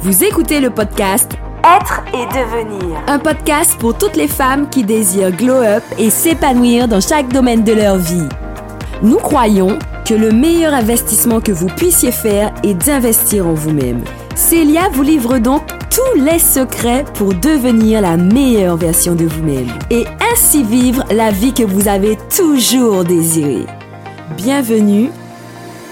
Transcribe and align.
Vous 0.00 0.22
écoutez 0.22 0.60
le 0.60 0.70
podcast 0.70 1.32
Être 1.64 2.04
et 2.14 2.24
devenir. 2.26 3.02
Un 3.08 3.18
podcast 3.18 3.76
pour 3.80 3.98
toutes 3.98 4.14
les 4.14 4.28
femmes 4.28 4.70
qui 4.70 4.84
désirent 4.84 5.32
glow 5.32 5.56
up 5.56 5.82
et 5.98 6.08
s'épanouir 6.08 6.86
dans 6.86 7.00
chaque 7.00 7.28
domaine 7.32 7.64
de 7.64 7.72
leur 7.72 7.96
vie. 7.96 8.28
Nous 9.02 9.16
croyons 9.16 9.76
que 10.06 10.14
le 10.14 10.30
meilleur 10.30 10.72
investissement 10.72 11.40
que 11.40 11.50
vous 11.50 11.66
puissiez 11.66 12.12
faire 12.12 12.54
est 12.62 12.74
d'investir 12.74 13.48
en 13.48 13.54
vous-même. 13.54 14.04
Célia 14.36 14.88
vous 14.92 15.02
livre 15.02 15.38
donc 15.38 15.62
tous 15.90 16.20
les 16.20 16.38
secrets 16.38 17.04
pour 17.14 17.34
devenir 17.34 18.00
la 18.00 18.16
meilleure 18.16 18.76
version 18.76 19.16
de 19.16 19.24
vous-même 19.24 19.68
et 19.90 20.04
ainsi 20.32 20.62
vivre 20.62 21.02
la 21.10 21.32
vie 21.32 21.52
que 21.52 21.64
vous 21.64 21.88
avez 21.88 22.16
toujours 22.34 23.02
désirée. 23.02 23.66
Bienvenue 24.36 25.10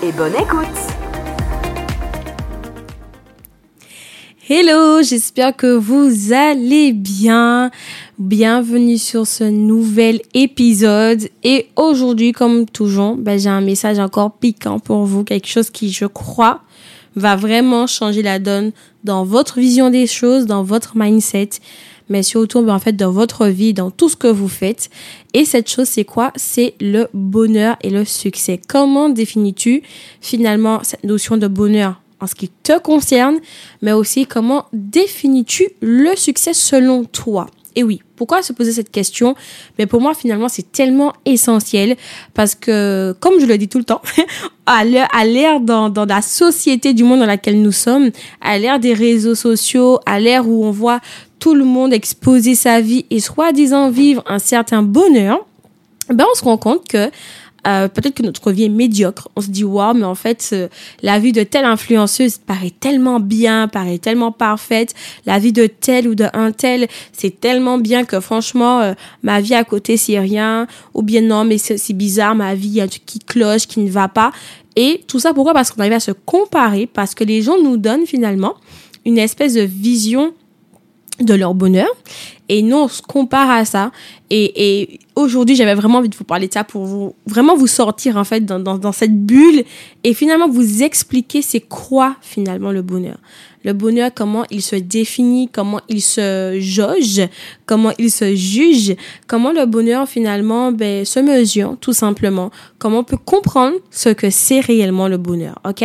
et 0.00 0.12
bonne 0.12 0.34
écoute. 0.40 0.85
Hello, 4.48 5.02
j'espère 5.02 5.56
que 5.56 5.74
vous 5.74 6.32
allez 6.32 6.92
bien. 6.92 7.72
Bienvenue 8.16 8.96
sur 8.96 9.26
ce 9.26 9.42
nouvel 9.42 10.20
épisode. 10.34 11.28
Et 11.42 11.66
aujourd'hui, 11.74 12.30
comme 12.30 12.64
toujours, 12.64 13.16
ben, 13.16 13.40
j'ai 13.40 13.48
un 13.48 13.60
message 13.60 13.98
encore 13.98 14.36
piquant 14.36 14.78
pour 14.78 15.04
vous, 15.04 15.24
quelque 15.24 15.48
chose 15.48 15.70
qui, 15.70 15.90
je 15.90 16.04
crois, 16.04 16.60
va 17.16 17.34
vraiment 17.34 17.88
changer 17.88 18.22
la 18.22 18.38
donne 18.38 18.70
dans 19.02 19.24
votre 19.24 19.58
vision 19.58 19.90
des 19.90 20.06
choses, 20.06 20.46
dans 20.46 20.62
votre 20.62 20.92
mindset, 20.96 21.50
mais 22.08 22.22
surtout, 22.22 22.62
ben, 22.62 22.76
en 22.76 22.78
fait, 22.78 22.92
dans 22.92 23.10
votre 23.10 23.48
vie, 23.48 23.74
dans 23.74 23.90
tout 23.90 24.08
ce 24.08 24.14
que 24.14 24.28
vous 24.28 24.46
faites. 24.46 24.90
Et 25.34 25.44
cette 25.44 25.68
chose, 25.68 25.88
c'est 25.88 26.04
quoi? 26.04 26.32
C'est 26.36 26.74
le 26.80 27.08
bonheur 27.12 27.74
et 27.82 27.90
le 27.90 28.04
succès. 28.04 28.60
Comment 28.68 29.08
définis-tu 29.08 29.82
finalement 30.20 30.84
cette 30.84 31.02
notion 31.02 31.36
de 31.36 31.48
bonheur? 31.48 32.00
En 32.20 32.26
ce 32.26 32.34
qui 32.34 32.48
te 32.48 32.78
concerne, 32.78 33.38
mais 33.82 33.92
aussi 33.92 34.26
comment 34.26 34.66
définis-tu 34.72 35.68
le 35.80 36.16
succès 36.16 36.54
selon 36.54 37.04
toi? 37.04 37.46
Et 37.78 37.84
oui, 37.84 38.00
pourquoi 38.16 38.42
se 38.42 38.54
poser 38.54 38.72
cette 38.72 38.90
question? 38.90 39.34
Mais 39.78 39.84
pour 39.84 40.00
moi, 40.00 40.14
finalement, 40.14 40.48
c'est 40.48 40.72
tellement 40.72 41.12
essentiel 41.26 41.96
parce 42.32 42.54
que, 42.54 43.14
comme 43.20 43.38
je 43.38 43.44
le 43.44 43.58
dis 43.58 43.68
tout 43.68 43.76
le 43.76 43.84
temps, 43.84 44.00
à 44.66 44.84
l'ère 44.84 45.60
dans, 45.60 45.90
dans 45.90 46.06
la 46.06 46.22
société 46.22 46.94
du 46.94 47.04
monde 47.04 47.20
dans 47.20 47.26
laquelle 47.26 47.60
nous 47.60 47.72
sommes, 47.72 48.10
à 48.40 48.58
l'ère 48.58 48.80
des 48.80 48.94
réseaux 48.94 49.34
sociaux, 49.34 50.00
à 50.06 50.18
l'ère 50.18 50.48
où 50.48 50.64
on 50.64 50.70
voit 50.70 51.00
tout 51.38 51.54
le 51.54 51.64
monde 51.64 51.92
exposer 51.92 52.54
sa 52.54 52.80
vie 52.80 53.04
et 53.10 53.20
soi-disant 53.20 53.90
vivre 53.90 54.24
un 54.26 54.38
certain 54.38 54.82
bonheur, 54.82 55.46
ben 56.08 56.24
on 56.30 56.34
se 56.34 56.44
rend 56.44 56.56
compte 56.56 56.88
que 56.88 57.10
euh, 57.66 57.88
peut-être 57.88 58.14
que 58.14 58.22
notre 58.22 58.52
vie 58.52 58.64
est 58.64 58.68
médiocre. 58.68 59.28
On 59.36 59.40
se 59.40 59.48
dit, 59.48 59.64
waouh, 59.64 59.94
mais 59.94 60.04
en 60.04 60.14
fait, 60.14 60.50
euh, 60.52 60.68
la 61.02 61.18
vie 61.18 61.32
de 61.32 61.42
telle 61.42 61.64
influenceuse 61.64 62.38
paraît 62.38 62.72
tellement 62.78 63.18
bien, 63.18 63.68
paraît 63.68 63.98
tellement 63.98 64.32
parfaite. 64.32 64.94
La 65.24 65.38
vie 65.38 65.52
de 65.52 65.66
tel 65.66 66.06
ou 66.08 66.14
de 66.14 66.26
un 66.32 66.52
tel, 66.52 66.86
c'est 67.12 67.40
tellement 67.40 67.78
bien 67.78 68.04
que 68.04 68.20
franchement, 68.20 68.80
euh, 68.80 68.94
ma 69.22 69.40
vie 69.40 69.54
à 69.54 69.64
côté, 69.64 69.96
c'est 69.96 70.18
rien. 70.18 70.66
Ou 70.94 71.02
bien 71.02 71.22
non, 71.22 71.44
mais 71.44 71.58
c'est 71.58 71.92
bizarre, 71.92 72.34
ma 72.34 72.54
vie, 72.54 72.68
il 72.68 72.74
y 72.74 72.80
a 72.80 72.84
un 72.84 72.88
truc 72.88 73.04
qui 73.04 73.18
cloche, 73.18 73.66
qui 73.66 73.80
ne 73.80 73.90
va 73.90 74.08
pas. 74.08 74.30
Et 74.76 75.02
tout 75.08 75.18
ça, 75.18 75.32
pourquoi? 75.32 75.54
Parce 75.54 75.70
qu'on 75.70 75.80
arrive 75.80 75.94
à 75.94 76.00
se 76.00 76.12
comparer, 76.12 76.86
parce 76.86 77.14
que 77.14 77.24
les 77.24 77.42
gens 77.42 77.60
nous 77.60 77.78
donnent 77.78 78.06
finalement 78.06 78.54
une 79.04 79.18
espèce 79.18 79.54
de 79.54 79.62
vision 79.62 80.34
de 81.20 81.34
leur 81.34 81.54
bonheur. 81.54 81.88
Et 82.48 82.62
nous, 82.62 82.76
on 82.76 82.88
se 82.88 83.02
compare 83.02 83.50
à 83.50 83.64
ça. 83.64 83.90
Et, 84.30 84.80
et 84.80 85.00
aujourd'hui, 85.14 85.56
j'avais 85.56 85.74
vraiment 85.74 85.98
envie 85.98 86.08
de 86.08 86.16
vous 86.16 86.24
parler 86.24 86.48
de 86.48 86.52
ça 86.52 86.64
pour 86.64 86.84
vous, 86.84 87.14
vraiment 87.26 87.56
vous 87.56 87.66
sortir, 87.66 88.16
en 88.16 88.24
fait, 88.24 88.40
dans, 88.40 88.60
dans, 88.60 88.78
dans 88.78 88.92
cette 88.92 89.16
bulle 89.24 89.64
et 90.04 90.14
finalement 90.14 90.48
vous 90.48 90.82
expliquer 90.82 91.42
c'est 91.42 91.60
quoi, 91.60 92.16
finalement, 92.20 92.72
le 92.72 92.82
bonheur. 92.82 93.18
Le 93.64 93.72
bonheur, 93.72 94.10
comment 94.14 94.44
il 94.52 94.62
se 94.62 94.76
définit, 94.76 95.48
comment 95.48 95.80
il 95.88 96.00
se 96.00 96.56
jauge, 96.60 97.22
comment 97.66 97.90
il 97.98 98.12
se 98.12 98.36
juge, 98.36 98.94
comment 99.26 99.50
le 99.50 99.66
bonheur, 99.66 100.08
finalement, 100.08 100.70
ben, 100.70 101.04
se 101.04 101.18
mesure, 101.18 101.76
tout 101.80 101.92
simplement. 101.92 102.52
Comment 102.78 103.00
on 103.00 103.04
peut 103.04 103.16
comprendre 103.16 103.74
ce 103.90 104.10
que 104.10 104.30
c'est 104.30 104.60
réellement 104.60 105.08
le 105.08 105.16
bonheur, 105.16 105.58
ok? 105.68 105.82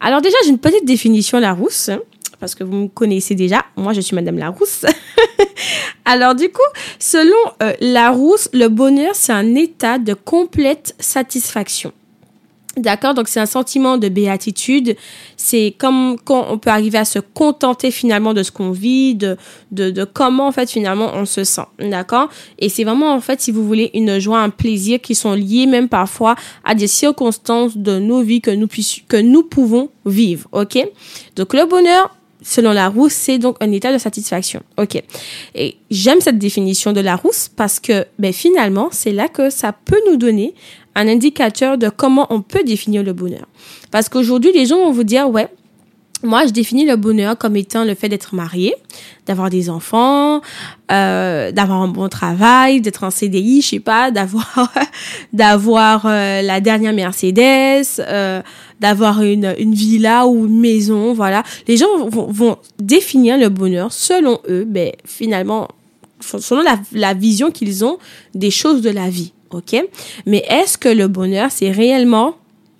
Alors 0.00 0.22
déjà, 0.22 0.36
j'ai 0.44 0.50
une 0.50 0.58
petite 0.58 0.84
définition 0.84 1.38
Larousse 1.38 1.90
parce 2.38 2.54
que 2.54 2.64
vous 2.64 2.74
me 2.74 2.88
connaissez 2.88 3.34
déjà. 3.34 3.64
Moi, 3.76 3.92
je 3.92 4.00
suis 4.00 4.14
Madame 4.14 4.38
Larousse. 4.38 4.84
Alors, 6.04 6.34
du 6.34 6.48
coup, 6.48 6.60
selon 6.98 7.36
euh, 7.62 7.72
Larousse, 7.80 8.48
le 8.52 8.68
bonheur, 8.68 9.14
c'est 9.14 9.32
un 9.32 9.54
état 9.54 9.98
de 9.98 10.14
complète 10.14 10.94
satisfaction. 10.98 11.92
D'accord? 12.76 13.14
Donc 13.14 13.28
c'est 13.28 13.40
un 13.40 13.46
sentiment 13.46 13.98
de 13.98 14.08
béatitude. 14.08 14.96
C'est 15.36 15.74
comme 15.78 16.16
quand 16.24 16.46
on 16.50 16.58
peut 16.58 16.70
arriver 16.70 16.98
à 16.98 17.04
se 17.04 17.20
contenter 17.20 17.90
finalement 17.90 18.34
de 18.34 18.42
ce 18.42 18.50
qu'on 18.50 18.72
vit, 18.72 19.14
de, 19.14 19.36
de, 19.70 20.04
comment 20.04 20.48
en 20.48 20.52
fait 20.52 20.70
finalement 20.70 21.12
on 21.14 21.24
se 21.24 21.44
sent. 21.44 21.66
D'accord? 21.78 22.30
Et 22.58 22.68
c'est 22.68 22.84
vraiment 22.84 23.12
en 23.12 23.20
fait, 23.20 23.40
si 23.40 23.52
vous 23.52 23.64
voulez, 23.64 23.90
une 23.94 24.18
joie, 24.18 24.40
un 24.40 24.50
plaisir 24.50 25.00
qui 25.00 25.14
sont 25.14 25.34
liés 25.34 25.66
même 25.66 25.88
parfois 25.88 26.34
à 26.64 26.74
des 26.74 26.88
circonstances 26.88 27.76
de 27.76 27.98
nos 27.98 28.22
vies 28.22 28.40
que 28.40 28.50
nous, 28.50 28.68
que 29.08 29.16
nous 29.18 29.44
pouvons 29.44 29.90
vivre. 30.04 30.48
Ok? 30.52 30.76
Donc 31.36 31.54
le 31.54 31.66
bonheur, 31.66 32.16
selon 32.44 32.72
la 32.72 32.88
rousse, 32.88 33.14
c'est 33.14 33.38
donc 33.38 33.56
un 33.60 33.72
état 33.72 33.92
de 33.92 33.98
satisfaction. 33.98 34.60
OK. 34.78 35.02
Et 35.54 35.76
j'aime 35.90 36.20
cette 36.20 36.38
définition 36.38 36.92
de 36.92 37.00
la 37.00 37.16
rousse 37.16 37.50
parce 37.56 37.80
que 37.80 38.04
ben, 38.18 38.32
finalement, 38.32 38.88
c'est 38.92 39.12
là 39.12 39.26
que 39.28 39.50
ça 39.50 39.72
peut 39.72 40.00
nous 40.08 40.16
donner 40.16 40.54
un 40.94 41.08
indicateur 41.08 41.76
de 41.78 41.88
comment 41.88 42.26
on 42.30 42.42
peut 42.42 42.62
définir 42.62 43.02
le 43.02 43.12
bonheur. 43.12 43.46
Parce 43.90 44.08
qu'aujourd'hui, 44.08 44.52
les 44.52 44.66
gens 44.66 44.78
vont 44.78 44.92
vous 44.92 45.04
dire, 45.04 45.28
ouais, 45.28 45.48
moi, 46.24 46.46
je 46.46 46.52
définis 46.52 46.86
le 46.86 46.96
bonheur 46.96 47.36
comme 47.36 47.54
étant 47.56 47.84
le 47.84 47.94
fait 47.94 48.08
d'être 48.08 48.34
marié, 48.34 48.74
d'avoir 49.26 49.50
des 49.50 49.68
enfants, 49.68 50.40
euh, 50.90 51.52
d'avoir 51.52 51.82
un 51.82 51.88
bon 51.88 52.08
travail, 52.08 52.80
d'être 52.80 53.04
en 53.04 53.10
CDI, 53.10 53.60
je 53.60 53.68
sais 53.68 53.80
pas, 53.80 54.10
d'avoir 54.10 54.72
d'avoir 55.32 56.06
euh, 56.06 56.42
la 56.42 56.60
dernière 56.60 56.94
Mercedes, 56.94 58.00
euh, 58.00 58.42
d'avoir 58.80 59.22
une, 59.22 59.54
une 59.58 59.74
villa 59.74 60.26
ou 60.26 60.46
une 60.46 60.60
maison, 60.60 61.12
voilà. 61.12 61.42
Les 61.68 61.76
gens 61.76 62.08
vont, 62.08 62.26
vont 62.26 62.56
définir 62.78 63.36
le 63.38 63.50
bonheur 63.50 63.92
selon 63.92 64.40
eux, 64.48 64.64
ben 64.64 64.92
finalement 65.04 65.68
selon 66.20 66.62
la, 66.62 66.78
la 66.92 67.12
vision 67.12 67.50
qu'ils 67.50 67.84
ont 67.84 67.98
des 68.34 68.50
choses 68.50 68.80
de 68.80 68.90
la 68.90 69.10
vie, 69.10 69.32
ok? 69.50 69.76
Mais 70.24 70.42
est-ce 70.48 70.78
que 70.78 70.88
le 70.88 71.06
bonheur 71.06 71.50
c'est 71.50 71.70
réellement 71.70 72.34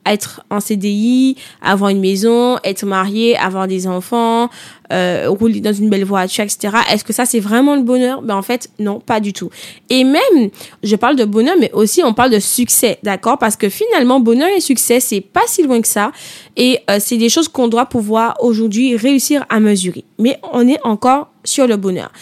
être 0.06 0.42
en 0.50 0.60
CDI, 0.60 1.36
avoir 1.62 1.90
une 1.90 2.00
maison, 2.00 2.58
être 2.64 2.84
marié, 2.84 3.36
avoir 3.36 3.66
des 3.66 3.86
enfants, 3.86 4.50
euh, 4.92 5.26
rouler 5.28 5.60
dans 5.60 5.72
une 5.72 5.88
belle 5.88 6.04
voiture, 6.04 6.44
etc. 6.44 6.76
Est-ce 6.90 7.04
que 7.04 7.12
ça, 7.12 7.24
c'est 7.24 7.40
vraiment 7.40 7.74
le 7.74 7.82
bonheur? 7.82 8.22
Ben 8.22 8.36
en 8.36 8.42
fait, 8.42 8.68
non, 8.78 9.00
pas 9.00 9.20
du 9.20 9.32
tout. 9.32 9.50
Et 9.88 10.04
même, 10.04 10.50
je 10.82 10.96
parle 10.96 11.16
de 11.16 11.24
bonheur, 11.24 11.56
mais 11.58 11.70
aussi 11.72 12.02
on 12.04 12.12
parle 12.12 12.30
de 12.30 12.38
succès, 12.38 12.98
d'accord? 13.02 13.38
Parce 13.38 13.56
que 13.56 13.68
finalement, 13.68 14.20
bonheur 14.20 14.48
et 14.54 14.60
succès, 14.60 15.00
c'est 15.00 15.20
pas 15.20 15.42
si 15.46 15.62
loin 15.62 15.80
que 15.80 15.88
ça. 15.88 16.12
Et 16.56 16.80
euh, 16.90 16.98
c'est 17.00 17.16
des 17.16 17.28
choses 17.28 17.48
qu'on 17.48 17.68
doit 17.68 17.86
pouvoir 17.86 18.36
aujourd'hui 18.40 18.96
réussir 18.96 19.44
à 19.48 19.58
mesurer. 19.60 20.04
Mais 20.18 20.38
on 20.52 20.68
est 20.68 20.78
encore 20.84 21.30
sur 21.44 21.66
le 21.66 21.76
bonheur. 21.76 22.12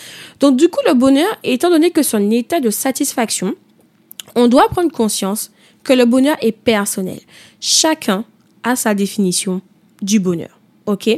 Donc 0.41 0.57
du 0.57 0.69
coup, 0.69 0.81
le 0.87 0.95
bonheur, 0.95 1.29
étant 1.45 1.71
donné 1.71 1.91
que 1.91 2.03
son 2.03 2.31
état 2.31 2.61
de 2.61 2.71
satisfaction, 2.71 3.55
on 4.35 4.49
doit 4.49 4.69
prendre 4.69 4.91
conscience 4.91 5.51
que 5.85 5.93
le 5.93 6.05
bonheur 6.05 6.37
est 6.41 6.53
personnel. 6.53 7.21
Chacun 7.61 8.25
a 8.63 8.77
sa 8.77 8.95
définition 8.95 9.61
du 10.01 10.21
bonheur. 10.21 10.59
OK? 10.87 11.09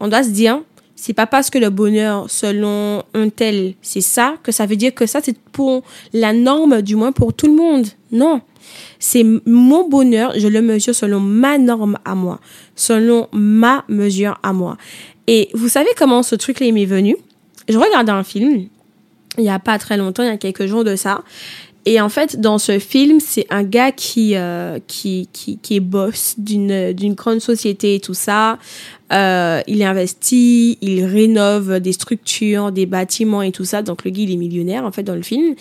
On 0.00 0.08
doit 0.08 0.22
se 0.22 0.30
dire 0.30 0.60
c'est 0.94 1.12
pas 1.12 1.26
parce 1.26 1.50
que 1.50 1.58
le 1.58 1.68
bonheur 1.68 2.30
selon 2.30 3.02
un 3.12 3.28
tel 3.28 3.74
c'est 3.82 4.00
ça 4.00 4.36
que 4.42 4.50
ça 4.50 4.64
veut 4.64 4.76
dire 4.76 4.94
que 4.94 5.06
ça 5.06 5.20
c'est 5.22 5.38
pour 5.38 5.82
la 6.12 6.32
norme 6.32 6.80
du 6.80 6.96
moins 6.96 7.12
pour 7.12 7.34
tout 7.34 7.46
le 7.46 7.54
monde. 7.54 7.86
Non. 8.10 8.40
C'est 8.98 9.24
mon 9.46 9.88
bonheur, 9.88 10.32
je 10.36 10.48
le 10.48 10.60
mesure 10.60 10.94
selon 10.94 11.20
ma 11.20 11.56
norme 11.56 11.98
à 12.04 12.14
moi, 12.14 12.40
selon 12.74 13.28
ma 13.32 13.84
mesure 13.88 14.38
à 14.42 14.52
moi. 14.52 14.76
Et 15.28 15.50
vous 15.54 15.68
savez 15.68 15.90
comment 15.96 16.22
ce 16.22 16.34
truc-là 16.34 16.72
m'est 16.72 16.84
venu? 16.84 17.16
Je 17.68 17.78
regardais 17.78 18.12
un 18.12 18.24
film 18.24 18.68
il 19.38 19.44
y 19.44 19.48
a 19.48 19.58
pas 19.58 19.78
très 19.78 19.96
longtemps, 19.96 20.22
il 20.22 20.28
y 20.28 20.32
a 20.32 20.36
quelques 20.36 20.66
jours 20.66 20.84
de 20.84 20.96
ça, 20.96 21.22
et 21.88 22.00
en 22.00 22.08
fait, 22.08 22.40
dans 22.40 22.58
ce 22.58 22.80
film, 22.80 23.20
c'est 23.20 23.46
un 23.48 23.62
gars 23.62 23.92
qui, 23.92 24.34
euh, 24.34 24.80
qui, 24.88 25.28
qui, 25.32 25.58
qui 25.58 25.76
est 25.76 25.80
boss 25.80 26.34
d'une, 26.36 26.92
d'une 26.92 27.14
grande 27.14 27.38
société 27.38 27.94
et 27.94 28.00
tout 28.00 28.12
ça. 28.12 28.58
Euh, 29.12 29.60
il 29.68 29.84
investit, 29.84 30.78
il 30.80 31.04
rénove 31.04 31.78
des 31.78 31.92
structures, 31.92 32.72
des 32.72 32.86
bâtiments 32.86 33.40
et 33.40 33.52
tout 33.52 33.64
ça. 33.64 33.82
Donc 33.82 34.04
le 34.04 34.10
gars, 34.10 34.22
il 34.22 34.32
est 34.32 34.36
millionnaire 34.36 34.84
en 34.84 34.90
fait 34.90 35.04
dans 35.04 35.14
le 35.14 35.22
film. 35.22 35.54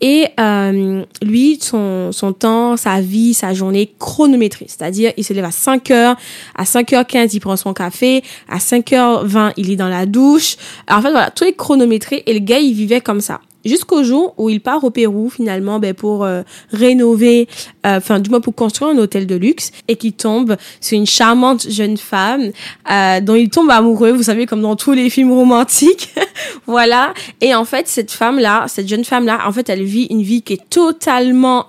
Et 0.00 0.26
euh, 0.40 1.04
lui, 1.22 1.60
son, 1.62 2.10
son 2.10 2.32
temps, 2.32 2.76
sa 2.76 3.00
vie, 3.00 3.32
sa 3.32 3.54
journée 3.54 3.94
chronométrée. 4.00 4.66
C'est-à-dire, 4.68 5.12
il 5.16 5.22
se 5.22 5.32
lève 5.32 5.44
à 5.44 5.52
5 5.52 5.92
heures. 5.92 6.16
À 6.56 6.64
5h15, 6.64 7.30
il 7.34 7.40
prend 7.40 7.56
son 7.56 7.72
café. 7.72 8.24
À 8.48 8.58
5h20, 8.58 9.52
il 9.56 9.70
est 9.70 9.76
dans 9.76 9.88
la 9.88 10.06
douche. 10.06 10.56
En 10.90 11.00
fait, 11.00 11.12
voilà, 11.12 11.30
tout 11.30 11.44
est 11.44 11.54
chronométré. 11.54 12.24
Et 12.26 12.32
le 12.32 12.40
gars, 12.40 12.58
il 12.58 12.74
vivait 12.74 13.00
comme 13.00 13.20
ça 13.20 13.40
jusqu'au 13.68 14.02
jour 14.02 14.34
où 14.36 14.50
il 14.50 14.60
part 14.60 14.82
au 14.84 14.90
Pérou 14.90 15.30
finalement 15.30 15.78
ben, 15.78 15.94
pour 15.94 16.24
euh, 16.24 16.42
rénover, 16.72 17.48
euh, 17.86 17.98
enfin 17.98 18.20
du 18.20 18.30
moins 18.30 18.40
pour 18.40 18.54
construire 18.54 18.90
un 18.92 18.98
hôtel 18.98 19.26
de 19.26 19.36
luxe 19.36 19.70
et 19.86 19.96
qui 19.96 20.12
tombe 20.12 20.56
sur 20.80 20.96
une 20.96 21.06
charmante 21.06 21.68
jeune 21.68 21.96
femme 21.96 22.50
euh, 22.90 23.20
dont 23.20 23.34
il 23.34 23.50
tombe 23.50 23.70
amoureux, 23.70 24.12
vous 24.12 24.24
savez 24.24 24.46
comme 24.46 24.62
dans 24.62 24.76
tous 24.76 24.92
les 24.92 25.10
films 25.10 25.32
romantiques, 25.32 26.14
voilà. 26.66 27.12
Et 27.40 27.54
en 27.54 27.64
fait 27.64 27.88
cette 27.88 28.10
femme 28.10 28.38
là, 28.38 28.64
cette 28.68 28.88
jeune 28.88 29.04
femme 29.04 29.26
là, 29.26 29.40
en 29.46 29.52
fait 29.52 29.68
elle 29.68 29.84
vit 29.84 30.06
une 30.10 30.22
vie 30.22 30.42
qui 30.42 30.54
est 30.54 30.68
totalement 30.70 31.66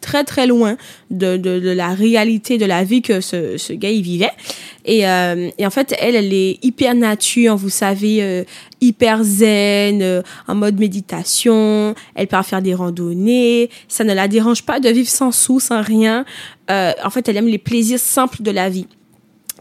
très 0.00 0.24
très 0.24 0.46
loin 0.46 0.76
de, 1.10 1.36
de, 1.36 1.58
de, 1.58 1.70
la 1.70 1.88
réalité 1.88 2.58
de 2.58 2.66
la 2.66 2.84
vie 2.84 3.02
que 3.02 3.20
ce, 3.20 3.56
ce 3.56 3.72
gars 3.72 3.90
il 3.90 4.02
vivait. 4.02 4.32
Et, 4.84 5.08
euh, 5.08 5.50
et, 5.58 5.66
en 5.66 5.70
fait, 5.70 5.94
elle, 5.98 6.14
elle 6.14 6.32
est 6.32 6.58
hyper 6.62 6.94
nature, 6.94 7.56
vous 7.56 7.70
savez, 7.70 8.22
euh, 8.22 8.44
hyper 8.80 9.22
zen, 9.22 10.02
euh, 10.02 10.22
en 10.46 10.54
mode 10.54 10.78
méditation. 10.78 11.94
Elle 12.14 12.26
part 12.26 12.44
faire 12.44 12.60
des 12.60 12.74
randonnées. 12.74 13.70
Ça 13.88 14.04
ne 14.04 14.12
la 14.12 14.28
dérange 14.28 14.62
pas 14.62 14.80
de 14.80 14.88
vivre 14.88 15.08
sans 15.08 15.32
sous, 15.32 15.60
sans 15.60 15.82
rien. 15.82 16.24
en 16.68 17.10
fait, 17.10 17.28
elle 17.28 17.36
aime 17.36 17.48
les 17.48 17.58
plaisirs 17.58 17.98
simples 17.98 18.42
de 18.42 18.50
la 18.50 18.68
vie. 18.68 18.86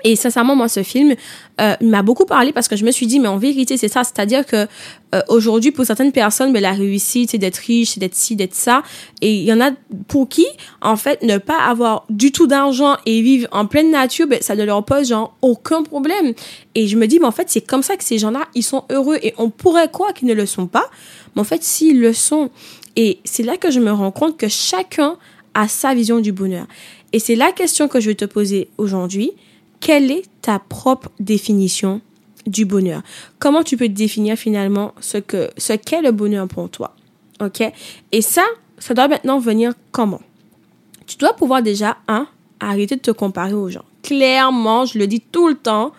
Et 0.03 0.15
sincèrement, 0.15 0.55
moi, 0.55 0.67
ce 0.67 0.83
film 0.83 1.15
euh, 1.61 1.75
m'a 1.81 2.01
beaucoup 2.01 2.25
parlé 2.25 2.51
parce 2.51 2.67
que 2.67 2.75
je 2.75 2.83
me 2.83 2.91
suis 2.91 3.07
dit, 3.07 3.19
mais 3.19 3.29
en 3.29 3.37
vérité, 3.37 3.77
c'est 3.77 3.87
ça. 3.87 4.03
C'est-à-dire 4.03 4.45
que 4.45 4.67
euh, 5.15 5.21
aujourd'hui, 5.29 5.71
pour 5.71 5.85
certaines 5.85 6.11
personnes, 6.11 6.51
mais 6.51 6.59
la 6.59 6.73
réussite, 6.73 7.31
c'est 7.31 7.37
d'être 7.37 7.57
riche, 7.57 7.91
c'est 7.91 7.99
d'être 8.01 8.15
ci, 8.15 8.35
d'être 8.35 8.53
ça. 8.53 8.83
Et 9.21 9.33
il 9.33 9.43
y 9.43 9.53
en 9.53 9.61
a 9.61 9.71
pour 10.09 10.27
qui, 10.27 10.45
en 10.81 10.97
fait, 10.97 11.21
ne 11.23 11.37
pas 11.37 11.57
avoir 11.57 12.05
du 12.09 12.33
tout 12.33 12.47
d'argent 12.47 12.97
et 13.05 13.21
vivre 13.21 13.47
en 13.51 13.65
pleine 13.65 13.91
nature, 13.91 14.27
ben, 14.27 14.39
ça 14.41 14.55
ne 14.55 14.63
leur 14.63 14.83
pose 14.83 15.07
genre 15.07 15.37
aucun 15.41 15.83
problème. 15.83 16.33
Et 16.75 16.87
je 16.87 16.97
me 16.97 17.07
dis, 17.07 17.19
mais 17.19 17.27
en 17.27 17.31
fait, 17.31 17.49
c'est 17.49 17.65
comme 17.65 17.83
ça 17.83 17.95
que 17.95 18.03
ces 18.03 18.17
gens-là, 18.17 18.45
ils 18.55 18.63
sont 18.63 18.83
heureux. 18.91 19.19
Et 19.23 19.33
on 19.37 19.49
pourrait 19.49 19.89
croire 19.89 20.13
qu'ils 20.13 20.27
ne 20.27 20.33
le 20.33 20.45
sont 20.45 20.67
pas. 20.67 20.89
Mais 21.35 21.41
en 21.41 21.45
fait, 21.45 21.63
s'ils 21.63 22.01
le 22.01 22.11
sont. 22.11 22.49
Et 22.97 23.19
c'est 23.23 23.43
là 23.43 23.55
que 23.55 23.71
je 23.71 23.79
me 23.79 23.91
rends 23.91 24.11
compte 24.11 24.37
que 24.37 24.49
chacun 24.49 25.15
a 25.53 25.67
sa 25.69 25.93
vision 25.93 26.19
du 26.19 26.33
bonheur. 26.33 26.65
Et 27.13 27.19
c'est 27.19 27.35
la 27.35 27.51
question 27.51 27.87
que 27.87 27.99
je 27.99 28.09
vais 28.09 28.15
te 28.15 28.25
poser 28.25 28.69
aujourd'hui 28.77 29.31
quelle 29.83 30.11
est 30.11 30.23
ta 30.41 30.59
propre 30.59 31.11
définition 31.19 31.99
du 32.47 32.63
bonheur? 32.63 33.03
Comment 33.37 33.63
tu 33.63 33.75
peux 33.75 33.89
définir 33.89 34.37
finalement 34.37 34.93
ce 35.01 35.17
que 35.17 35.49
ce 35.57 35.73
qu'est 35.73 36.01
le 36.01 36.11
bonheur 36.11 36.47
pour 36.47 36.69
toi? 36.69 36.95
OK? 37.41 37.61
Et 38.13 38.21
ça, 38.21 38.43
ça 38.79 38.93
doit 38.93 39.09
maintenant 39.09 39.39
venir 39.39 39.73
comment? 39.91 40.21
Tu 41.05 41.17
dois 41.17 41.35
pouvoir 41.35 41.61
déjà 41.61 41.97
un 42.07 42.27
arrêter 42.61 42.95
de 42.95 43.01
te 43.01 43.11
comparer 43.11 43.53
aux 43.53 43.69
gens. 43.69 43.83
Clairement, 44.03 44.85
je 44.85 44.97
le 44.97 45.05
dis 45.05 45.19
tout 45.19 45.49
le 45.49 45.55
temps, 45.55 45.91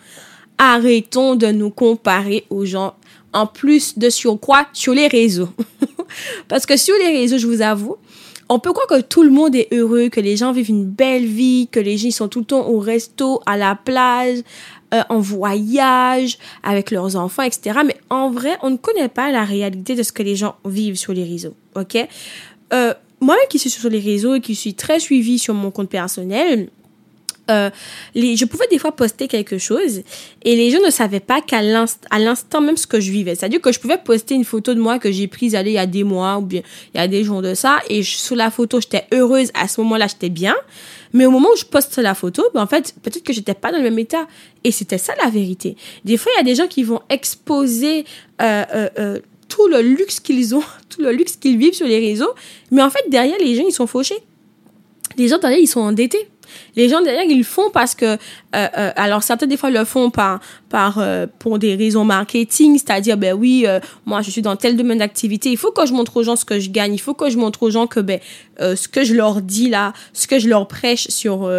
arrêtons 0.57 1.35
de 1.35 1.47
nous 1.47 1.69
comparer 1.69 2.45
aux 2.49 2.65
gens. 2.65 2.95
En 3.33 3.45
plus 3.45 3.99
de 3.99 4.09
sur 4.09 4.39
quoi? 4.39 4.65
Sur 4.73 4.95
les 4.95 5.07
réseaux. 5.07 5.49
Parce 6.47 6.65
que 6.65 6.75
sur 6.75 6.95
les 6.97 7.09
réseaux, 7.09 7.37
je 7.37 7.45
vous 7.45 7.61
avoue, 7.61 7.97
on 8.49 8.59
peut 8.59 8.73
croire 8.73 8.87
que 8.87 9.01
tout 9.01 9.23
le 9.23 9.31
monde 9.31 9.55
est 9.55 9.67
heureux, 9.71 10.09
que 10.09 10.19
les 10.19 10.37
gens 10.37 10.51
vivent 10.51 10.69
une 10.69 10.85
belle 10.85 11.25
vie, 11.25 11.67
que 11.71 11.79
les 11.79 11.97
gens 11.97 12.11
sont 12.11 12.27
tout 12.27 12.39
le 12.39 12.45
temps 12.45 12.67
au 12.67 12.79
resto, 12.79 13.41
à 13.45 13.57
la 13.57 13.75
plage, 13.75 14.39
euh, 14.93 15.01
en 15.09 15.19
voyage, 15.19 16.37
avec 16.63 16.91
leurs 16.91 17.15
enfants, 17.15 17.43
etc. 17.43 17.79
Mais 17.85 17.97
en 18.09 18.29
vrai, 18.29 18.57
on 18.61 18.69
ne 18.69 18.77
connaît 18.77 19.09
pas 19.09 19.31
la 19.31 19.43
réalité 19.43 19.95
de 19.95 20.03
ce 20.03 20.11
que 20.11 20.23
les 20.23 20.35
gens 20.35 20.55
vivent 20.63 20.95
sur 20.95 21.13
les 21.13 21.23
réseaux. 21.23 21.55
OK? 21.75 21.97
Euh, 22.73 22.93
moi 23.19 23.35
qui 23.49 23.57
suis 23.57 23.69
sur 23.69 23.89
les 23.89 23.99
réseaux 23.99 24.35
et 24.35 24.41
qui 24.41 24.55
suis 24.55 24.73
très 24.73 24.99
suivie 24.99 25.39
sur 25.39 25.53
mon 25.53 25.71
compte 25.71 25.89
personnel, 25.89 26.69
euh, 27.51 27.69
je 28.15 28.45
pouvais 28.45 28.67
des 28.67 28.77
fois 28.77 28.91
poster 28.91 29.27
quelque 29.27 29.57
chose 29.57 30.01
et 30.43 30.55
les 30.55 30.71
gens 30.71 30.81
ne 30.83 30.89
savaient 30.89 31.19
pas 31.19 31.41
qu'à 31.41 31.61
l'instant 31.61 32.61
même 32.61 32.77
ce 32.77 32.87
que 32.87 32.99
je 32.99 33.11
vivais. 33.11 33.35
C'est-à-dire 33.35 33.61
que 33.61 33.71
je 33.71 33.79
pouvais 33.79 33.97
poster 33.97 34.35
une 34.35 34.45
photo 34.45 34.73
de 34.73 34.79
moi 34.79 34.99
que 34.99 35.11
j'ai 35.11 35.27
prise 35.27 35.55
allez, 35.55 35.71
il 35.71 35.75
y 35.75 35.79
a 35.79 35.85
des 35.85 36.03
mois 36.03 36.37
ou 36.37 36.41
bien 36.41 36.61
il 36.93 36.97
y 36.97 37.01
a 37.01 37.07
des 37.07 37.23
jours 37.23 37.41
de 37.41 37.53
ça 37.53 37.77
et 37.89 38.03
sous 38.03 38.35
la 38.35 38.51
photo 38.51 38.79
j'étais 38.81 39.05
heureuse, 39.13 39.51
à 39.53 39.67
ce 39.67 39.81
moment-là 39.81 40.07
j'étais 40.07 40.29
bien. 40.29 40.55
Mais 41.13 41.25
au 41.25 41.31
moment 41.31 41.49
où 41.53 41.57
je 41.57 41.63
poste 41.63 41.97
la 41.97 42.13
photo, 42.13 42.43
ben 42.53 42.61
en 42.61 42.67
fait, 42.67 42.93
peut-être 43.01 43.23
que 43.23 43.31
j'étais 43.31 43.53
pas 43.53 43.71
dans 43.71 43.77
le 43.77 43.85
même 43.85 43.97
état. 43.99 44.27
Et 44.65 44.71
c'était 44.71 44.97
ça 44.97 45.13
la 45.23 45.29
vérité. 45.29 45.77
Des 46.03 46.17
fois, 46.17 46.29
il 46.35 46.39
y 46.39 46.41
a 46.41 46.43
des 46.43 46.55
gens 46.55 46.67
qui 46.67 46.83
vont 46.83 46.99
exposer 47.09 48.03
euh, 48.41 48.65
euh 48.99 49.19
tout 49.47 49.67
le 49.67 49.81
luxe 49.81 50.19
qu'ils 50.19 50.55
ont, 50.55 50.63
tout 50.89 51.01
le 51.01 51.11
luxe 51.11 51.37
qu'ils 51.37 51.57
vivent 51.57 51.73
sur 51.73 51.87
les 51.87 51.99
réseaux. 51.99 52.33
Mais 52.71 52.81
en 52.81 52.89
fait, 52.89 53.03
derrière, 53.09 53.37
les 53.39 53.55
gens, 53.55 53.63
ils 53.65 53.73
sont 53.73 53.87
fauchés. 53.87 54.17
Les 55.17 55.27
gens 55.27 55.37
derrière, 55.37 55.59
ils 55.59 55.67
sont 55.67 55.81
endettés. 55.81 56.27
Les 56.75 56.89
gens 56.89 57.01
derrière, 57.01 57.23
ils 57.23 57.37
le 57.37 57.43
font 57.43 57.69
parce 57.71 57.95
que, 57.95 58.05
euh, 58.05 58.17
euh, 58.53 58.91
alors 58.95 59.23
certains 59.23 59.47
des 59.47 59.57
fois 59.57 59.69
le 59.69 59.85
font 59.85 60.09
par, 60.09 60.39
par 60.69 60.99
euh, 60.99 61.25
pour 61.39 61.59
des 61.59 61.75
raisons 61.75 62.03
marketing, 62.03 62.77
c'est-à-dire 62.77 63.17
ben 63.17 63.33
oui, 63.33 63.65
moi 64.05 64.21
je 64.21 64.31
suis 64.31 64.41
dans 64.41 64.55
tel 64.55 64.75
domaine 64.75 64.99
d'activité, 64.99 65.49
il 65.49 65.57
faut 65.57 65.71
que 65.71 65.85
je 65.85 65.93
montre 65.93 66.17
aux 66.17 66.23
gens 66.23 66.35
ce 66.35 66.45
que 66.45 66.59
je 66.59 66.69
gagne, 66.69 66.93
il 66.93 66.99
faut 66.99 67.13
que 67.13 67.29
je 67.29 67.37
montre 67.37 67.63
aux 67.63 67.71
gens 67.71 67.87
que 67.87 67.99
ben 67.99 68.19
ce 68.59 68.87
que 68.87 69.03
je 69.03 69.13
leur 69.13 69.41
dis 69.41 69.69
là, 69.69 69.93
ce 70.13 70.27
que 70.27 70.39
je 70.39 70.47
leur 70.49 70.67
prêche 70.67 71.07
sur 71.09 71.49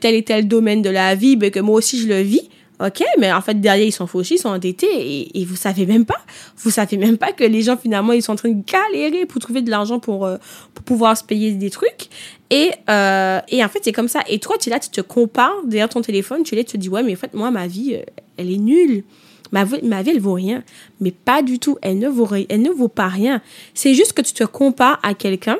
tel 0.00 0.14
et 0.14 0.22
tel 0.22 0.48
domaine 0.48 0.82
de 0.82 0.90
la 0.90 1.14
vie, 1.14 1.36
ben 1.36 1.50
que 1.50 1.60
moi 1.60 1.76
aussi 1.76 2.00
je 2.00 2.08
le 2.08 2.20
vis. 2.20 2.48
OK, 2.84 3.04
mais 3.18 3.32
en 3.32 3.40
fait, 3.40 3.60
derrière, 3.60 3.86
ils 3.86 3.92
sont 3.92 4.08
fauchés, 4.08 4.34
ils 4.34 4.38
sont 4.38 4.48
endettés 4.48 4.86
et, 4.90 5.40
et 5.40 5.44
vous 5.44 5.54
savez 5.54 5.86
même 5.86 6.04
pas. 6.04 6.20
Vous 6.56 6.70
savez 6.70 6.96
même 6.96 7.16
pas 7.16 7.32
que 7.32 7.44
les 7.44 7.62
gens, 7.62 7.76
finalement, 7.76 8.12
ils 8.12 8.22
sont 8.22 8.32
en 8.32 8.36
train 8.36 8.48
de 8.48 8.62
galérer 8.64 9.24
pour 9.24 9.40
trouver 9.40 9.62
de 9.62 9.70
l'argent 9.70 10.00
pour, 10.00 10.26
euh, 10.26 10.36
pour 10.74 10.84
pouvoir 10.84 11.16
se 11.16 11.22
payer 11.22 11.52
des 11.52 11.70
trucs. 11.70 12.08
Et, 12.50 12.72
euh, 12.90 13.40
et 13.48 13.64
en 13.64 13.68
fait, 13.68 13.78
c'est 13.84 13.92
comme 13.92 14.08
ça. 14.08 14.22
Et 14.28 14.40
toi, 14.40 14.56
tu 14.58 14.68
es 14.68 14.72
là, 14.72 14.80
tu 14.80 14.90
te 14.90 15.00
compares 15.00 15.62
derrière 15.64 15.88
ton 15.88 16.02
téléphone, 16.02 16.42
tu 16.42 16.54
es 16.54 16.58
là, 16.58 16.64
tu 16.64 16.72
te 16.72 16.76
dis, 16.78 16.88
ouais, 16.88 17.04
mais 17.04 17.12
en 17.12 17.16
fait, 17.16 17.34
moi, 17.34 17.52
ma 17.52 17.68
vie, 17.68 17.94
euh, 17.94 18.02
elle 18.36 18.50
est 18.50 18.58
nulle. 18.58 19.04
Ma 19.52 19.64
vie, 19.64 19.80
ma 19.84 20.02
vie, 20.02 20.10
elle 20.10 20.20
vaut 20.20 20.32
rien. 20.32 20.64
Mais 21.00 21.12
pas 21.12 21.42
du 21.42 21.60
tout. 21.60 21.78
Elle 21.82 21.98
ne 21.98 22.08
vaut, 22.08 22.28
elle 22.48 22.62
ne 22.62 22.70
vaut 22.70 22.88
pas 22.88 23.08
rien. 23.08 23.42
C'est 23.74 23.94
juste 23.94 24.14
que 24.14 24.22
tu 24.22 24.32
te 24.32 24.44
compares 24.44 24.98
à 25.04 25.14
quelqu'un 25.14 25.58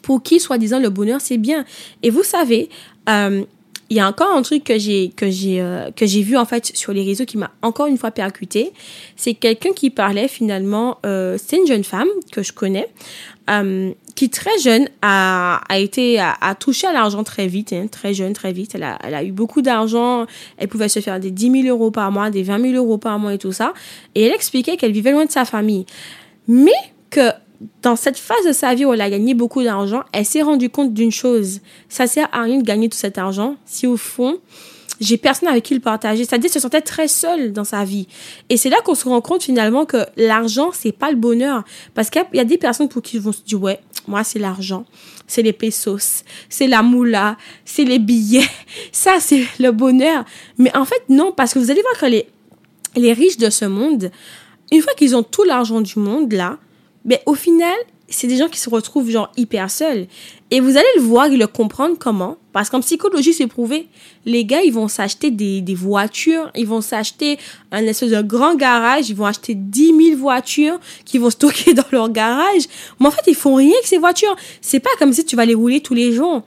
pour 0.00 0.22
qui, 0.22 0.40
soi-disant, 0.40 0.78
le 0.78 0.88
bonheur, 0.88 1.20
c'est 1.20 1.36
bien. 1.36 1.66
Et 2.02 2.08
vous 2.08 2.22
savez, 2.22 2.70
il 3.90 3.96
y 3.96 4.00
a 4.00 4.08
encore 4.08 4.36
un 4.36 4.42
truc 4.42 4.64
que 4.64 4.78
j'ai 4.78 5.10
que 5.16 5.30
j'ai 5.30 5.60
euh, 5.60 5.90
que 5.90 6.06
j'ai 6.06 6.22
vu 6.22 6.36
en 6.36 6.44
fait 6.44 6.76
sur 6.76 6.92
les 6.92 7.04
réseaux 7.04 7.24
qui 7.24 7.38
m'a 7.38 7.50
encore 7.62 7.86
une 7.86 7.96
fois 7.96 8.10
percuté. 8.10 8.72
C'est 9.16 9.34
quelqu'un 9.34 9.72
qui 9.72 9.90
parlait 9.90 10.28
finalement, 10.28 10.98
euh, 11.06 11.38
c'est 11.42 11.56
une 11.56 11.66
jeune 11.66 11.84
femme 11.84 12.08
que 12.30 12.42
je 12.42 12.52
connais, 12.52 12.88
euh, 13.48 13.90
qui 14.14 14.28
très 14.28 14.58
jeune 14.58 14.88
a, 15.00 15.62
a 15.68 15.78
été 15.78 16.18
a, 16.18 16.36
a 16.40 16.54
touché 16.54 16.86
à 16.86 16.92
l'argent 16.92 17.24
très 17.24 17.46
vite, 17.46 17.72
hein, 17.72 17.86
très 17.90 18.12
jeune, 18.12 18.34
très 18.34 18.52
vite. 18.52 18.74
Elle 18.74 18.82
a, 18.82 18.98
elle 19.02 19.14
a 19.14 19.24
eu 19.24 19.32
beaucoup 19.32 19.62
d'argent. 19.62 20.26
Elle 20.58 20.68
pouvait 20.68 20.90
se 20.90 21.00
faire 21.00 21.18
des 21.18 21.30
10 21.30 21.62
000 21.62 21.76
euros 21.76 21.90
par 21.90 22.12
mois, 22.12 22.30
des 22.30 22.42
20 22.42 22.60
000 22.72 22.74
euros 22.74 22.98
par 22.98 23.18
mois 23.18 23.32
et 23.32 23.38
tout 23.38 23.52
ça. 23.52 23.72
Et 24.14 24.24
elle 24.24 24.34
expliquait 24.34 24.76
qu'elle 24.76 24.92
vivait 24.92 25.12
loin 25.12 25.24
de 25.24 25.30
sa 25.30 25.46
famille, 25.46 25.86
mais 26.46 26.72
que 27.10 27.30
dans 27.82 27.96
cette 27.96 28.18
phase 28.18 28.46
de 28.46 28.52
sa 28.52 28.74
vie 28.74 28.84
où 28.84 28.92
elle 28.92 29.00
a 29.00 29.10
gagné 29.10 29.34
beaucoup 29.34 29.62
d'argent, 29.62 30.02
elle 30.12 30.24
s'est 30.24 30.42
rendue 30.42 30.70
compte 30.70 30.94
d'une 30.94 31.10
chose. 31.10 31.60
Ça 31.88 32.06
sert 32.06 32.28
à 32.32 32.42
rien 32.42 32.58
de 32.58 32.62
gagner 32.62 32.88
tout 32.88 32.98
cet 32.98 33.18
argent 33.18 33.56
si 33.64 33.86
au 33.86 33.96
fond, 33.96 34.38
j'ai 35.00 35.16
personne 35.16 35.48
avec 35.48 35.64
qui 35.64 35.74
le 35.74 35.80
partager. 35.80 36.24
C'est-à-dire, 36.24 36.50
se 36.50 36.60
sentait 36.60 36.80
très 36.80 37.08
seule 37.08 37.52
dans 37.52 37.64
sa 37.64 37.84
vie. 37.84 38.08
Et 38.48 38.56
c'est 38.56 38.70
là 38.70 38.78
qu'on 38.84 38.94
se 38.94 39.08
rend 39.08 39.20
compte 39.20 39.42
finalement 39.42 39.84
que 39.84 39.98
l'argent, 40.16 40.70
c'est 40.72 40.92
pas 40.92 41.10
le 41.10 41.16
bonheur. 41.16 41.64
Parce 41.94 42.10
qu'il 42.10 42.24
y 42.34 42.40
a 42.40 42.44
des 42.44 42.58
personnes 42.58 42.88
pour 42.88 43.02
qui 43.02 43.18
vont 43.18 43.32
se 43.32 43.42
dire, 43.42 43.60
ouais, 43.62 43.80
moi, 44.06 44.24
c'est 44.24 44.38
l'argent. 44.38 44.84
C'est 45.26 45.42
les 45.42 45.52
pesos. 45.52 46.24
C'est 46.48 46.66
la 46.66 46.82
moula. 46.82 47.36
C'est 47.64 47.84
les 47.84 47.98
billets. 47.98 48.48
Ça, 48.92 49.16
c'est 49.20 49.44
le 49.60 49.70
bonheur. 49.70 50.24
Mais 50.58 50.74
en 50.76 50.84
fait, 50.84 51.02
non, 51.08 51.32
parce 51.32 51.54
que 51.54 51.58
vous 51.58 51.70
allez 51.70 51.82
voir 51.82 51.98
que 51.98 52.06
les, 52.06 52.26
les 52.96 53.12
riches 53.12 53.36
de 53.36 53.50
ce 53.50 53.66
monde, 53.66 54.10
une 54.72 54.82
fois 54.82 54.94
qu'ils 54.94 55.14
ont 55.14 55.22
tout 55.22 55.44
l'argent 55.44 55.80
du 55.80 55.98
monde, 55.98 56.32
là, 56.32 56.58
mais 57.04 57.22
au 57.26 57.34
final, 57.34 57.76
c'est 58.08 58.26
des 58.26 58.36
gens 58.36 58.48
qui 58.48 58.58
se 58.58 58.70
retrouvent 58.70 59.10
genre 59.10 59.30
hyper 59.36 59.70
seuls. 59.70 60.06
Et 60.50 60.60
vous 60.60 60.76
allez 60.76 60.86
le 60.96 61.02
voir 61.02 61.26
et 61.26 61.36
le 61.36 61.46
comprendre 61.46 61.96
comment? 61.98 62.38
Parce 62.52 62.70
qu'en 62.70 62.80
psychologie, 62.80 63.34
c'est 63.34 63.46
prouvé. 63.46 63.88
Les 64.24 64.44
gars, 64.44 64.62
ils 64.62 64.72
vont 64.72 64.88
s'acheter 64.88 65.30
des, 65.30 65.60
des 65.60 65.74
voitures, 65.74 66.50
ils 66.56 66.66
vont 66.66 66.80
s'acheter 66.80 67.38
un 67.70 67.84
espèce 67.84 68.10
de 68.10 68.22
grand 68.22 68.54
garage, 68.54 69.10
ils 69.10 69.16
vont 69.16 69.26
acheter 69.26 69.54
10 69.54 69.94
000 70.10 70.18
voitures 70.18 70.80
qui 71.04 71.18
vont 71.18 71.30
stocker 71.30 71.74
dans 71.74 71.84
leur 71.92 72.08
garage. 72.10 72.62
Mais 72.98 73.06
en 73.06 73.10
fait, 73.10 73.24
ils 73.26 73.34
font 73.34 73.56
rien 73.56 73.72
avec 73.72 73.86
ces 73.86 73.98
voitures. 73.98 74.34
C'est 74.62 74.80
pas 74.80 74.90
comme 74.98 75.12
si 75.12 75.24
tu 75.24 75.36
vas 75.36 75.44
les 75.44 75.54
rouler 75.54 75.80
tous 75.80 75.94
les 75.94 76.12
jours. 76.12 76.42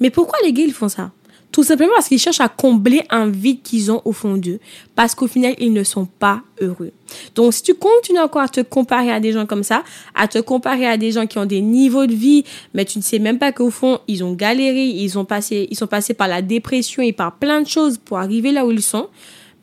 Mais 0.00 0.10
pourquoi 0.10 0.38
les 0.44 0.52
gars, 0.52 0.64
ils 0.64 0.74
font 0.74 0.90
ça? 0.90 1.12
Tout 1.52 1.64
simplement 1.64 1.92
parce 1.94 2.08
qu'ils 2.08 2.18
cherchent 2.18 2.40
à 2.40 2.48
combler 2.48 3.02
un 3.08 3.28
vide 3.28 3.62
qu'ils 3.62 3.90
ont 3.90 4.02
au 4.04 4.12
fond 4.12 4.36
d'eux. 4.36 4.58
Parce 4.94 5.14
qu'au 5.14 5.26
final, 5.26 5.54
ils 5.58 5.72
ne 5.72 5.84
sont 5.84 6.04
pas 6.04 6.42
heureux. 6.60 6.92
Donc, 7.34 7.54
si 7.54 7.62
tu 7.62 7.74
continues 7.74 8.18
encore 8.18 8.42
à 8.42 8.48
te 8.48 8.60
comparer 8.60 9.10
à 9.10 9.20
des 9.20 9.32
gens 9.32 9.46
comme 9.46 9.62
ça, 9.62 9.82
à 10.14 10.28
te 10.28 10.38
comparer 10.38 10.86
à 10.86 10.96
des 10.96 11.12
gens 11.12 11.26
qui 11.26 11.38
ont 11.38 11.46
des 11.46 11.62
niveaux 11.62 12.06
de 12.06 12.14
vie, 12.14 12.44
mais 12.74 12.84
tu 12.84 12.98
ne 12.98 13.02
sais 13.02 13.18
même 13.18 13.38
pas 13.38 13.52
qu'au 13.52 13.70
fond, 13.70 14.00
ils 14.06 14.22
ont 14.22 14.34
galéré, 14.34 14.86
ils 14.86 15.18
ont 15.18 15.24
passé, 15.24 15.66
ils 15.70 15.76
sont 15.76 15.86
passés 15.86 16.14
par 16.14 16.28
la 16.28 16.42
dépression 16.42 17.02
et 17.02 17.12
par 17.12 17.36
plein 17.36 17.62
de 17.62 17.68
choses 17.68 17.96
pour 17.96 18.18
arriver 18.18 18.52
là 18.52 18.66
où 18.66 18.70
ils 18.70 18.82
sont, 18.82 19.08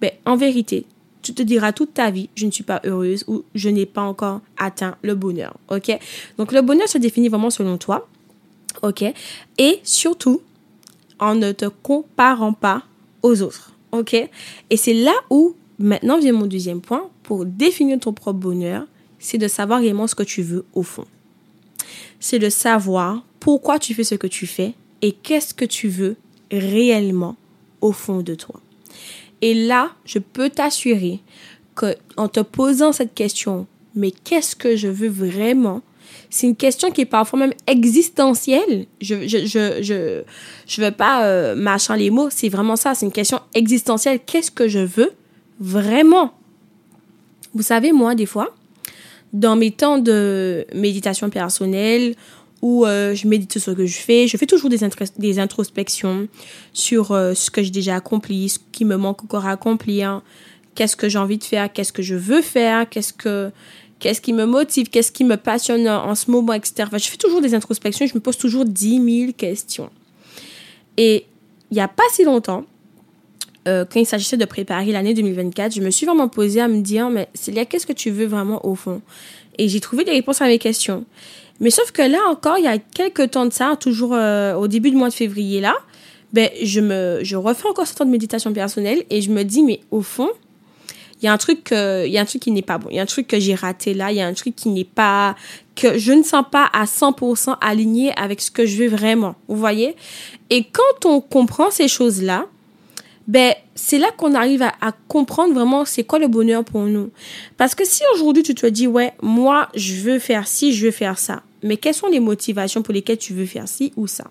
ben, 0.02 0.12
en 0.26 0.36
vérité, 0.36 0.86
tu 1.22 1.34
te 1.34 1.44
diras 1.44 1.74
toute 1.74 1.94
ta 1.94 2.12
vie, 2.12 2.30
je 2.36 2.46
ne 2.46 2.52
suis 2.52 2.64
pas 2.64 2.82
heureuse 2.86 3.24
ou 3.28 3.44
je 3.56 3.70
n'ai 3.70 3.86
pas 3.86 4.02
encore 4.02 4.42
atteint 4.58 4.96
le 5.04 5.16
bonheur. 5.16 5.56
OK? 5.70 5.98
Donc, 6.38 6.52
le 6.52 6.62
bonheur 6.62 6.88
se 6.88 6.98
définit 6.98 7.30
vraiment 7.30 7.50
selon 7.50 7.78
toi. 7.78 8.08
OK? 8.82 9.04
Et 9.58 9.80
surtout, 9.84 10.42
en 11.24 11.36
ne 11.36 11.54
te 11.54 11.66
comparant 11.66 12.52
pas 12.52 12.84
aux 13.22 13.42
autres. 13.42 13.72
OK? 13.94 14.14
Et 14.14 14.78
c'est 14.78 14.94
là 14.94 15.14
où 15.30 15.56
maintenant 15.80 16.20
vient 16.20 16.34
mon 16.34 16.48
deuxième 16.48 16.82
point 16.82 17.10
pour 17.24 17.46
définir 17.46 17.98
ton 18.00 18.12
propre 18.12 18.40
bonheur, 18.40 18.86
c'est 19.20 19.38
de 19.38 19.48
savoir 19.48 19.80
réellement 19.80 20.08
ce 20.08 20.16
que 20.16 20.24
tu 20.24 20.42
veux 20.42 20.66
au 20.74 20.84
fond. 20.84 21.06
C'est 22.20 22.40
de 22.40 22.50
savoir 22.50 23.24
pourquoi 23.40 23.80
tu 23.80 23.94
fais 23.94 24.04
ce 24.04 24.16
que 24.16 24.28
tu 24.28 24.46
fais 24.46 24.74
et 25.02 25.14
qu'est-ce 25.14 25.54
que 25.54 25.64
tu 25.64 25.88
veux 25.88 26.18
réellement 26.52 27.38
au 27.80 27.94
fond 27.94 28.22
de 28.22 28.36
toi. 28.36 28.60
Et 29.42 29.54
là, 29.54 29.92
je 30.04 30.20
peux 30.20 30.50
t'assurer 30.50 31.22
que 31.76 31.96
en 32.18 32.28
te 32.28 32.42
posant 32.42 32.92
cette 32.92 33.14
question, 33.14 33.66
mais 33.96 34.12
qu'est-ce 34.12 34.58
que 34.58 34.76
je 34.76 34.90
veux 34.90 35.10
vraiment 35.10 35.82
c'est 36.30 36.48
une 36.48 36.56
question 36.56 36.92
qui 36.92 37.02
est 37.02 37.06
parfois 37.06 37.40
même 37.40 37.54
existentielle. 37.68 38.86
Je 39.02 39.28
je 39.28 39.46
je 39.46 39.82
je, 39.82 40.24
je 40.68 40.82
veux 40.82 40.92
pas 40.92 41.26
euh, 41.26 41.56
les 41.98 42.10
mots, 42.10 42.30
c'est 42.30 42.50
vraiment 42.50 42.76
ça, 42.76 42.96
c'est 42.96 43.06
une 43.06 43.12
question 43.12 43.40
existentielle. 43.54 44.20
Qu'est-ce 44.26 44.52
que 44.52 44.68
je 44.68 44.80
veux 44.80 45.12
vraiment? 45.60 46.34
Vous 47.54 47.64
savez 47.64 47.92
moi 47.92 48.16
des 48.16 48.26
fois 48.26 48.56
dans 49.34 49.56
mes 49.56 49.72
temps 49.72 49.98
de 49.98 50.66
méditation 50.74 51.30
personnelle 51.30 52.16
où 52.62 52.86
euh, 52.86 53.14
je 53.14 53.28
médite 53.28 53.52
sur 53.52 53.62
ce 53.62 53.72
que 53.72 53.86
je 53.86 53.98
fais, 53.98 54.28
je 54.28 54.38
fais 54.38 54.46
toujours 54.46 54.70
des, 54.70 54.80
des 55.18 55.40
introspections 55.40 56.30
sur 56.72 57.12
euh, 57.12 57.34
ce 57.34 57.52
que 57.52 57.62
j'ai 57.62 57.72
déjà 57.72 57.96
accompli, 57.96 58.48
ce 58.48 58.60
qui 58.72 58.86
me 58.86 58.96
manque 58.96 59.24
encore 59.24 59.46
à 59.48 59.52
accomplir, 59.52 60.22
qu'est-ce 60.74 60.96
que 60.96 61.10
j'ai 61.10 61.18
envie 61.18 61.38
de 61.38 61.44
faire, 61.44 61.74
qu'est-ce 61.74 61.92
que 61.92 62.02
je 62.02 62.16
veux 62.16 62.42
faire, 62.42 62.88
qu'est-ce 62.88 63.12
que 63.12 63.52
qu'est-ce 64.04 64.20
qui 64.20 64.34
me 64.34 64.46
motive, 64.46 64.90
qu'est-ce 64.90 65.14
qui 65.14 65.24
me 65.24 65.38
passionne 65.38 65.88
en 65.88 66.14
ce 66.14 66.30
moment, 66.30 66.52
etc. 66.52 66.90
je 66.92 67.08
fais 67.08 67.16
toujours 67.16 67.40
des 67.40 67.56
introspections, 67.56 68.06
je 68.06 68.14
me 68.14 68.20
pose 68.20 68.38
toujours 68.38 68.66
10 68.66 69.22
000 69.22 69.32
questions. 69.32 69.90
Et 70.98 71.26
il 71.72 71.76
n'y 71.76 71.80
a 71.80 71.88
pas 71.88 72.04
si 72.12 72.26
longtemps, 72.26 72.66
euh, 73.66 73.86
quand 73.90 74.02
il 74.02 74.06
s'agissait 74.06 74.36
de 74.36 74.44
préparer 74.44 74.92
l'année 74.92 75.14
2024, 75.14 75.74
je 75.74 75.80
me 75.80 75.90
suis 75.90 76.06
vraiment 76.06 76.28
posée 76.28 76.60
à 76.60 76.68
me 76.68 76.82
dire, 76.82 77.10
mais 77.10 77.30
Célia, 77.34 77.64
qu'est-ce 77.64 77.88
que 77.88 77.94
tu 77.94 78.12
veux 78.12 78.26
vraiment 78.26 78.66
au 78.66 78.76
fond? 78.76 79.02
Et 79.58 79.70
j'ai 79.70 79.80
trouvé 79.80 80.04
des 80.04 80.12
réponses 80.12 80.42
à 80.42 80.48
mes 80.48 80.60
questions. 80.60 81.06
Mais 81.62 81.70
sauf 81.70 81.92
que 81.92 82.02
là 82.02 82.20
encore, 82.30 82.58
il 82.58 82.66
y 82.66 82.68
a 82.68 82.78
quelques 82.78 83.32
temps 83.32 83.46
de 83.46 83.54
ça, 83.54 83.78
toujours 83.80 84.14
euh, 84.14 84.54
au 84.56 84.68
début 84.68 84.90
du 84.90 84.98
mois 84.98 85.08
de 85.08 85.14
février 85.14 85.62
là, 85.62 85.76
ben, 86.34 86.50
je, 86.62 86.82
me, 86.82 87.20
je 87.24 87.38
refais 87.38 87.70
encore 87.70 87.88
ce 87.88 87.96
temps 87.96 88.06
de 88.06 88.10
méditation 88.10 88.52
personnelle 88.52 89.06
et 89.10 89.22
je 89.22 89.32
me 89.32 89.44
dis, 89.44 89.64
mais 89.64 89.80
au 89.92 90.02
fond, 90.02 90.30
il 91.24 91.28
y 91.28 91.30
a 91.30 91.34
un 91.34 91.38
truc 91.38 91.72
y 91.72 92.18
a 92.18 92.22
un 92.22 92.26
truc 92.26 92.42
qui 92.42 92.52
n'est 92.52 92.62
pas 92.62 92.78
bon. 92.78 92.90
Il 92.92 92.98
y 92.98 93.00
a 93.00 93.04
un 93.04 93.08
truc 93.08 93.28
que 93.28 93.40
j'ai 93.40 93.56
raté 93.56 93.94
là 93.94 94.12
il 94.12 94.18
y 94.18 94.22
a 94.22 94.28
un 94.28 94.34
truc 94.34 94.56
qui 94.56 94.70
n'est 94.70 94.84
pas 94.84 95.36
que 95.76 95.98
je 95.98 96.12
ne 96.12 96.22
sens 96.22 96.44
pas 96.52 96.70
à 96.74 96.84
100% 96.84 97.56
aligné 97.62 98.12
avec 98.18 98.42
ce 98.42 98.52
que 98.52 98.66
je 98.66 98.84
veux 98.84 98.90
vraiment 98.90 99.36
vous 99.48 99.56
voyez? 99.56 99.96
Et 100.50 100.66
quand 100.66 101.06
on 101.06 101.22
comprend 101.22 101.72
ces 101.72 101.88
choses 101.88 102.22
là 102.22 102.46
ben 103.26 103.54
c'est 103.74 104.00
là 104.00 104.12
qu'on 104.18 104.36
arrive 104.36 104.62
à, 104.62 104.92
comprendre 105.08 105.54
vraiment 105.54 105.86
c'est 105.86 106.04
quoi 106.04 106.20
le 106.20 106.28
bonheur 106.28 106.66
pour 106.66 106.82
nous. 106.82 107.10
Parce 107.56 107.74
que 107.74 107.86
si 107.86 108.04
aujourd'hui 108.14 108.44
tu 108.44 108.54
te 108.54 108.68
dis 108.68 108.86
ouais 108.86 109.14
moi 109.22 109.70
je 109.76 109.96
veux 109.96 110.20
faire 110.20 110.46
ci 110.46 110.74
je 110.74 110.88
veux 110.88 110.92
faire 110.92 111.18
ça 111.18 111.42
mais 111.64 111.78
quelles 111.78 111.94
sont 111.94 112.08
les 112.08 112.20
motivations 112.20 112.82
pour 112.82 112.94
lesquelles 112.94 113.18
tu 113.18 113.34
veux 113.34 113.46
faire 113.46 113.70
ci 113.70 113.94
ou 113.96 114.08
ça? 114.08 114.26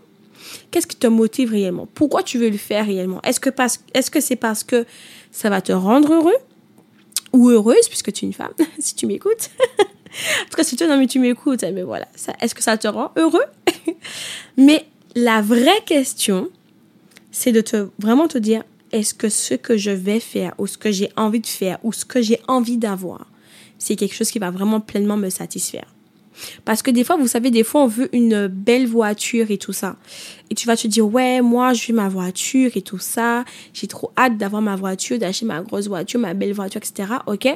Qu'est-ce 0.70 0.86
qui 0.86 0.96
te 0.96 1.06
motive 1.06 1.52
réellement? 1.52 1.88
Pourquoi 1.94 2.22
tu 2.22 2.36
veux 2.36 2.50
le 2.50 2.58
faire 2.58 2.84
réellement? 2.84 3.22
Est-ce 3.22 3.40
que 3.40 3.48
est-ce 3.94 4.10
que 4.10 4.20
c'est 4.20 4.36
parce 4.36 4.62
que 4.62 4.84
ça 5.30 5.48
va 5.48 5.62
te 5.62 5.72
rendre 5.72 6.12
heureux? 6.12 6.36
Ou 7.32 7.50
heureuse, 7.50 7.88
puisque 7.88 8.12
tu 8.12 8.24
es 8.24 8.28
une 8.28 8.34
femme, 8.34 8.52
si 8.78 8.94
tu 8.94 9.06
m'écoutes. 9.06 9.50
en 9.80 10.50
tout 10.50 10.56
cas, 10.56 10.64
si 10.64 10.76
tu, 10.76 10.86
non, 10.86 10.98
mais 10.98 11.06
tu 11.06 11.18
m'écoutes, 11.18 11.62
mais 11.62 11.82
voilà, 11.82 12.06
est-ce 12.40 12.54
que 12.54 12.62
ça 12.62 12.76
te 12.76 12.88
rend 12.88 13.12
heureux? 13.16 13.44
Mais 14.56 14.86
la 15.14 15.40
vraie 15.40 15.82
question, 15.86 16.50
c'est 17.30 17.52
de 17.52 17.60
te 17.60 17.88
vraiment 17.98 18.28
te 18.28 18.38
dire, 18.38 18.62
est-ce 18.92 19.14
que 19.14 19.28
ce 19.28 19.54
que 19.54 19.76
je 19.76 19.90
vais 19.90 20.20
faire, 20.20 20.54
ou 20.58 20.66
ce 20.66 20.76
que 20.76 20.92
j'ai 20.92 21.10
envie 21.16 21.40
de 21.40 21.46
faire, 21.46 21.78
ou 21.82 21.92
ce 21.92 22.04
que 22.04 22.20
j'ai 22.20 22.40
envie 22.46 22.76
d'avoir, 22.76 23.26
c'est 23.78 23.96
quelque 23.96 24.14
chose 24.14 24.30
qui 24.30 24.38
va 24.38 24.50
vraiment 24.50 24.80
pleinement 24.80 25.16
me 25.16 25.30
satisfaire? 25.30 25.91
Parce 26.64 26.82
que 26.82 26.90
des 26.90 27.04
fois, 27.04 27.16
vous 27.16 27.26
savez, 27.26 27.50
des 27.50 27.64
fois, 27.64 27.82
on 27.82 27.86
veut 27.86 28.08
une 28.14 28.46
belle 28.46 28.86
voiture 28.86 29.50
et 29.50 29.58
tout 29.58 29.72
ça. 29.72 29.96
Et 30.50 30.54
tu 30.54 30.66
vas 30.66 30.76
te 30.76 30.86
dire, 30.86 31.06
ouais, 31.06 31.40
moi, 31.40 31.72
je 31.72 31.88
veux 31.88 31.94
ma 31.94 32.08
voiture 32.08 32.70
et 32.74 32.82
tout 32.82 32.98
ça. 32.98 33.44
J'ai 33.72 33.86
trop 33.86 34.10
hâte 34.16 34.36
d'avoir 34.36 34.62
ma 34.62 34.76
voiture, 34.76 35.18
d'acheter 35.18 35.46
ma 35.46 35.62
grosse 35.62 35.88
voiture, 35.88 36.20
ma 36.20 36.34
belle 36.34 36.52
voiture, 36.52 36.80
etc. 36.84 37.14
OK? 37.26 37.48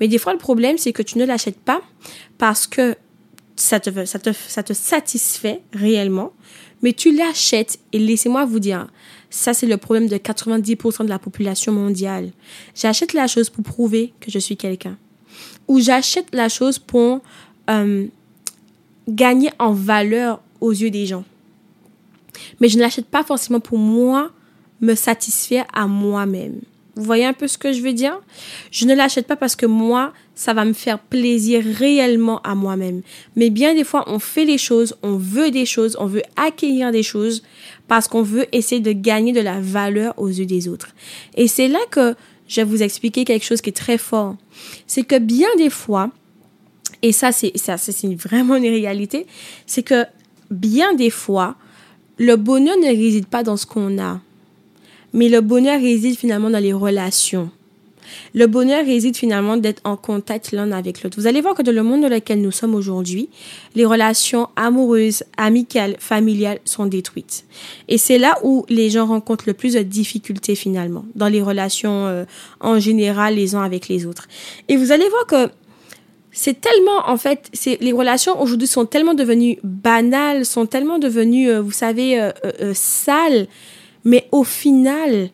Mais 0.00 0.08
des 0.08 0.18
fois, 0.18 0.32
le 0.32 0.38
problème, 0.38 0.78
c'est 0.78 0.92
que 0.92 1.02
tu 1.02 1.18
ne 1.18 1.24
l'achètes 1.24 1.58
pas 1.58 1.80
parce 2.38 2.66
que 2.66 2.96
ça 3.56 3.78
te, 3.78 4.04
ça 4.04 4.18
te, 4.18 4.30
ça 4.32 4.62
te 4.62 4.72
satisfait 4.72 5.60
réellement. 5.72 6.32
Mais 6.82 6.92
tu 6.92 7.14
l'achètes 7.14 7.78
et 7.92 7.98
laissez-moi 7.98 8.44
vous 8.46 8.58
dire, 8.58 8.88
ça, 9.28 9.54
c'est 9.54 9.66
le 9.66 9.76
problème 9.76 10.08
de 10.08 10.16
90% 10.16 11.04
de 11.04 11.08
la 11.08 11.18
population 11.18 11.72
mondiale. 11.72 12.32
J'achète 12.74 13.12
la 13.12 13.26
chose 13.26 13.50
pour 13.50 13.62
prouver 13.62 14.12
que 14.20 14.30
je 14.30 14.38
suis 14.38 14.56
quelqu'un. 14.56 14.96
Ou 15.68 15.78
j'achète 15.78 16.34
la 16.34 16.48
chose 16.48 16.78
pour 16.78 17.20
euh, 17.68 18.06
gagner 19.10 19.50
en 19.58 19.72
valeur 19.72 20.40
aux 20.60 20.72
yeux 20.72 20.90
des 20.90 21.06
gens. 21.06 21.24
Mais 22.60 22.68
je 22.68 22.76
ne 22.76 22.82
l'achète 22.82 23.06
pas 23.06 23.24
forcément 23.24 23.60
pour 23.60 23.78
moi 23.78 24.30
me 24.80 24.94
satisfaire 24.94 25.66
à 25.72 25.86
moi-même. 25.86 26.60
Vous 26.96 27.04
voyez 27.04 27.24
un 27.24 27.32
peu 27.32 27.46
ce 27.46 27.56
que 27.56 27.72
je 27.72 27.80
veux 27.80 27.92
dire? 27.92 28.20
Je 28.70 28.84
ne 28.84 28.94
l'achète 28.94 29.26
pas 29.26 29.36
parce 29.36 29.56
que 29.56 29.66
moi, 29.66 30.12
ça 30.34 30.52
va 30.52 30.64
me 30.64 30.72
faire 30.72 30.98
plaisir 30.98 31.62
réellement 31.64 32.42
à 32.42 32.54
moi-même. 32.54 33.02
Mais 33.36 33.48
bien 33.48 33.74
des 33.74 33.84
fois, 33.84 34.04
on 34.06 34.18
fait 34.18 34.44
les 34.44 34.58
choses, 34.58 34.96
on 35.02 35.16
veut 35.16 35.50
des 35.50 35.66
choses, 35.66 35.96
on 35.98 36.06
veut 36.06 36.22
acquérir 36.36 36.92
des 36.92 37.02
choses 37.02 37.42
parce 37.88 38.08
qu'on 38.08 38.22
veut 38.22 38.46
essayer 38.52 38.80
de 38.80 38.92
gagner 38.92 39.32
de 39.32 39.40
la 39.40 39.60
valeur 39.60 40.14
aux 40.18 40.28
yeux 40.28 40.46
des 40.46 40.68
autres. 40.68 40.94
Et 41.36 41.48
c'est 41.48 41.68
là 41.68 41.78
que 41.90 42.14
je 42.48 42.56
vais 42.60 42.64
vous 42.64 42.82
expliquer 42.82 43.24
quelque 43.24 43.46
chose 43.46 43.60
qui 43.60 43.70
est 43.70 43.76
très 43.76 43.98
fort. 43.98 44.36
C'est 44.86 45.04
que 45.04 45.18
bien 45.18 45.48
des 45.56 45.70
fois, 45.70 46.10
et 47.02 47.12
ça, 47.12 47.32
c'est, 47.32 47.52
vraiment 48.14 48.56
une 48.56 48.64
réalité, 48.64 49.26
c'est 49.66 49.82
que 49.82 50.04
bien 50.50 50.94
des 50.94 51.10
fois, 51.10 51.56
le 52.18 52.36
bonheur 52.36 52.76
ne 52.78 52.88
réside 52.88 53.26
pas 53.26 53.42
dans 53.42 53.56
ce 53.56 53.66
qu'on 53.66 53.98
a, 53.98 54.20
mais 55.12 55.28
le 55.28 55.40
bonheur 55.40 55.80
réside 55.80 56.16
finalement 56.16 56.50
dans 56.50 56.58
les 56.62 56.72
relations. 56.72 57.50
Le 58.34 58.46
bonheur 58.46 58.84
réside 58.84 59.16
finalement 59.16 59.56
d'être 59.56 59.80
en 59.84 59.96
contact 59.96 60.52
l'un 60.52 60.72
avec 60.72 61.02
l'autre. 61.02 61.18
Vous 61.18 61.26
allez 61.26 61.40
voir 61.40 61.54
que 61.54 61.62
dans 61.62 61.74
le 61.74 61.82
monde 61.82 62.02
dans 62.02 62.08
lequel 62.08 62.40
nous 62.40 62.50
sommes 62.50 62.74
aujourd'hui, 62.74 63.28
les 63.74 63.84
relations 63.84 64.48
amoureuses, 64.56 65.22
amicales, 65.36 65.96
familiales 65.98 66.58
sont 66.64 66.86
détruites. 66.86 67.44
Et 67.88 67.98
c'est 67.98 68.18
là 68.18 68.38
où 68.42 68.64
les 68.68 68.90
gens 68.90 69.06
rencontrent 69.06 69.44
le 69.46 69.54
plus 69.54 69.74
de 69.74 69.82
difficultés 69.82 70.54
finalement, 70.54 71.04
dans 71.14 71.28
les 71.28 71.42
relations 71.42 72.06
euh, 72.06 72.24
en 72.60 72.78
général 72.78 73.36
les 73.36 73.54
uns 73.54 73.62
avec 73.62 73.88
les 73.88 74.06
autres. 74.06 74.28
Et 74.68 74.76
vous 74.76 74.92
allez 74.92 75.08
voir 75.08 75.26
que 75.26 75.52
c'est 76.32 76.60
tellement, 76.60 77.08
en 77.08 77.16
fait, 77.16 77.48
c'est, 77.52 77.78
les 77.80 77.92
relations 77.92 78.40
aujourd'hui 78.40 78.68
sont 78.68 78.86
tellement 78.86 79.14
devenues 79.14 79.58
banales, 79.64 80.44
sont 80.44 80.66
tellement 80.66 80.98
devenues, 80.98 81.50
euh, 81.50 81.60
vous 81.60 81.72
savez, 81.72 82.20
euh, 82.20 82.30
euh, 82.44 82.72
sales. 82.74 83.48
Mais 84.04 84.28
au 84.30 84.44
final, 84.44 85.30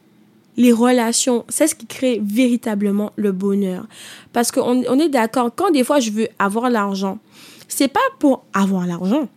les 0.56 0.72
relations, 0.72 1.44
c'est 1.48 1.66
ce 1.66 1.74
qui 1.74 1.86
crée 1.86 2.20
véritablement 2.24 3.12
le 3.16 3.32
bonheur. 3.32 3.86
Parce 4.32 4.50
qu'on 4.50 4.84
on 4.88 4.98
est 4.98 5.08
d'accord, 5.08 5.50
quand 5.54 5.70
des 5.70 5.84
fois 5.84 6.00
je 6.00 6.10
veux 6.10 6.28
avoir 6.38 6.70
l'argent, 6.70 7.18
c'est 7.68 7.88
pas 7.88 8.00
pour 8.18 8.44
avoir 8.54 8.86
l'argent. 8.86 9.28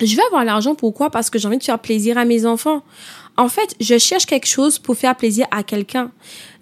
Je 0.00 0.16
veux 0.16 0.22
avoir 0.26 0.44
l'argent 0.44 0.74
pourquoi? 0.74 1.10
Parce 1.10 1.30
que 1.30 1.38
j'ai 1.38 1.46
envie 1.46 1.58
de 1.58 1.62
faire 1.62 1.78
plaisir 1.78 2.18
à 2.18 2.24
mes 2.24 2.46
enfants. 2.46 2.82
En 3.36 3.48
fait, 3.48 3.74
je 3.80 3.98
cherche 3.98 4.26
quelque 4.26 4.46
chose 4.46 4.78
pour 4.78 4.96
faire 4.96 5.16
plaisir 5.16 5.46
à 5.50 5.64
quelqu'un. 5.64 6.12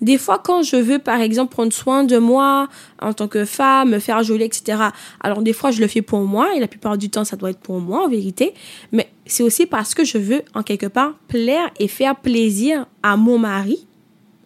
Des 0.00 0.16
fois, 0.16 0.38
quand 0.38 0.62
je 0.62 0.76
veux, 0.76 0.98
par 0.98 1.20
exemple, 1.20 1.52
prendre 1.52 1.72
soin 1.72 2.04
de 2.04 2.16
moi 2.16 2.68
en 3.00 3.12
tant 3.12 3.28
que 3.28 3.44
femme, 3.44 3.90
me 3.90 3.98
faire 3.98 4.22
jolie, 4.22 4.44
etc. 4.44 4.78
Alors, 5.20 5.42
des 5.42 5.52
fois, 5.52 5.70
je 5.70 5.80
le 5.80 5.86
fais 5.86 6.00
pour 6.00 6.20
moi 6.20 6.54
et 6.56 6.60
la 6.60 6.68
plupart 6.68 6.96
du 6.96 7.10
temps, 7.10 7.24
ça 7.24 7.36
doit 7.36 7.50
être 7.50 7.60
pour 7.60 7.78
moi, 7.80 8.04
en 8.04 8.08
vérité. 8.08 8.54
Mais 8.90 9.10
c'est 9.26 9.42
aussi 9.42 9.66
parce 9.66 9.94
que 9.94 10.04
je 10.04 10.16
veux, 10.16 10.42
en 10.54 10.62
quelque 10.62 10.86
part, 10.86 11.12
plaire 11.28 11.70
et 11.78 11.88
faire 11.88 12.16
plaisir 12.16 12.86
à 13.02 13.18
mon 13.18 13.38
mari, 13.38 13.86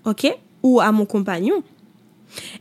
OK? 0.05 0.27
Ou 0.65 0.81
à 0.81 0.91
mon 0.91 1.07
compagnon. 1.07 1.63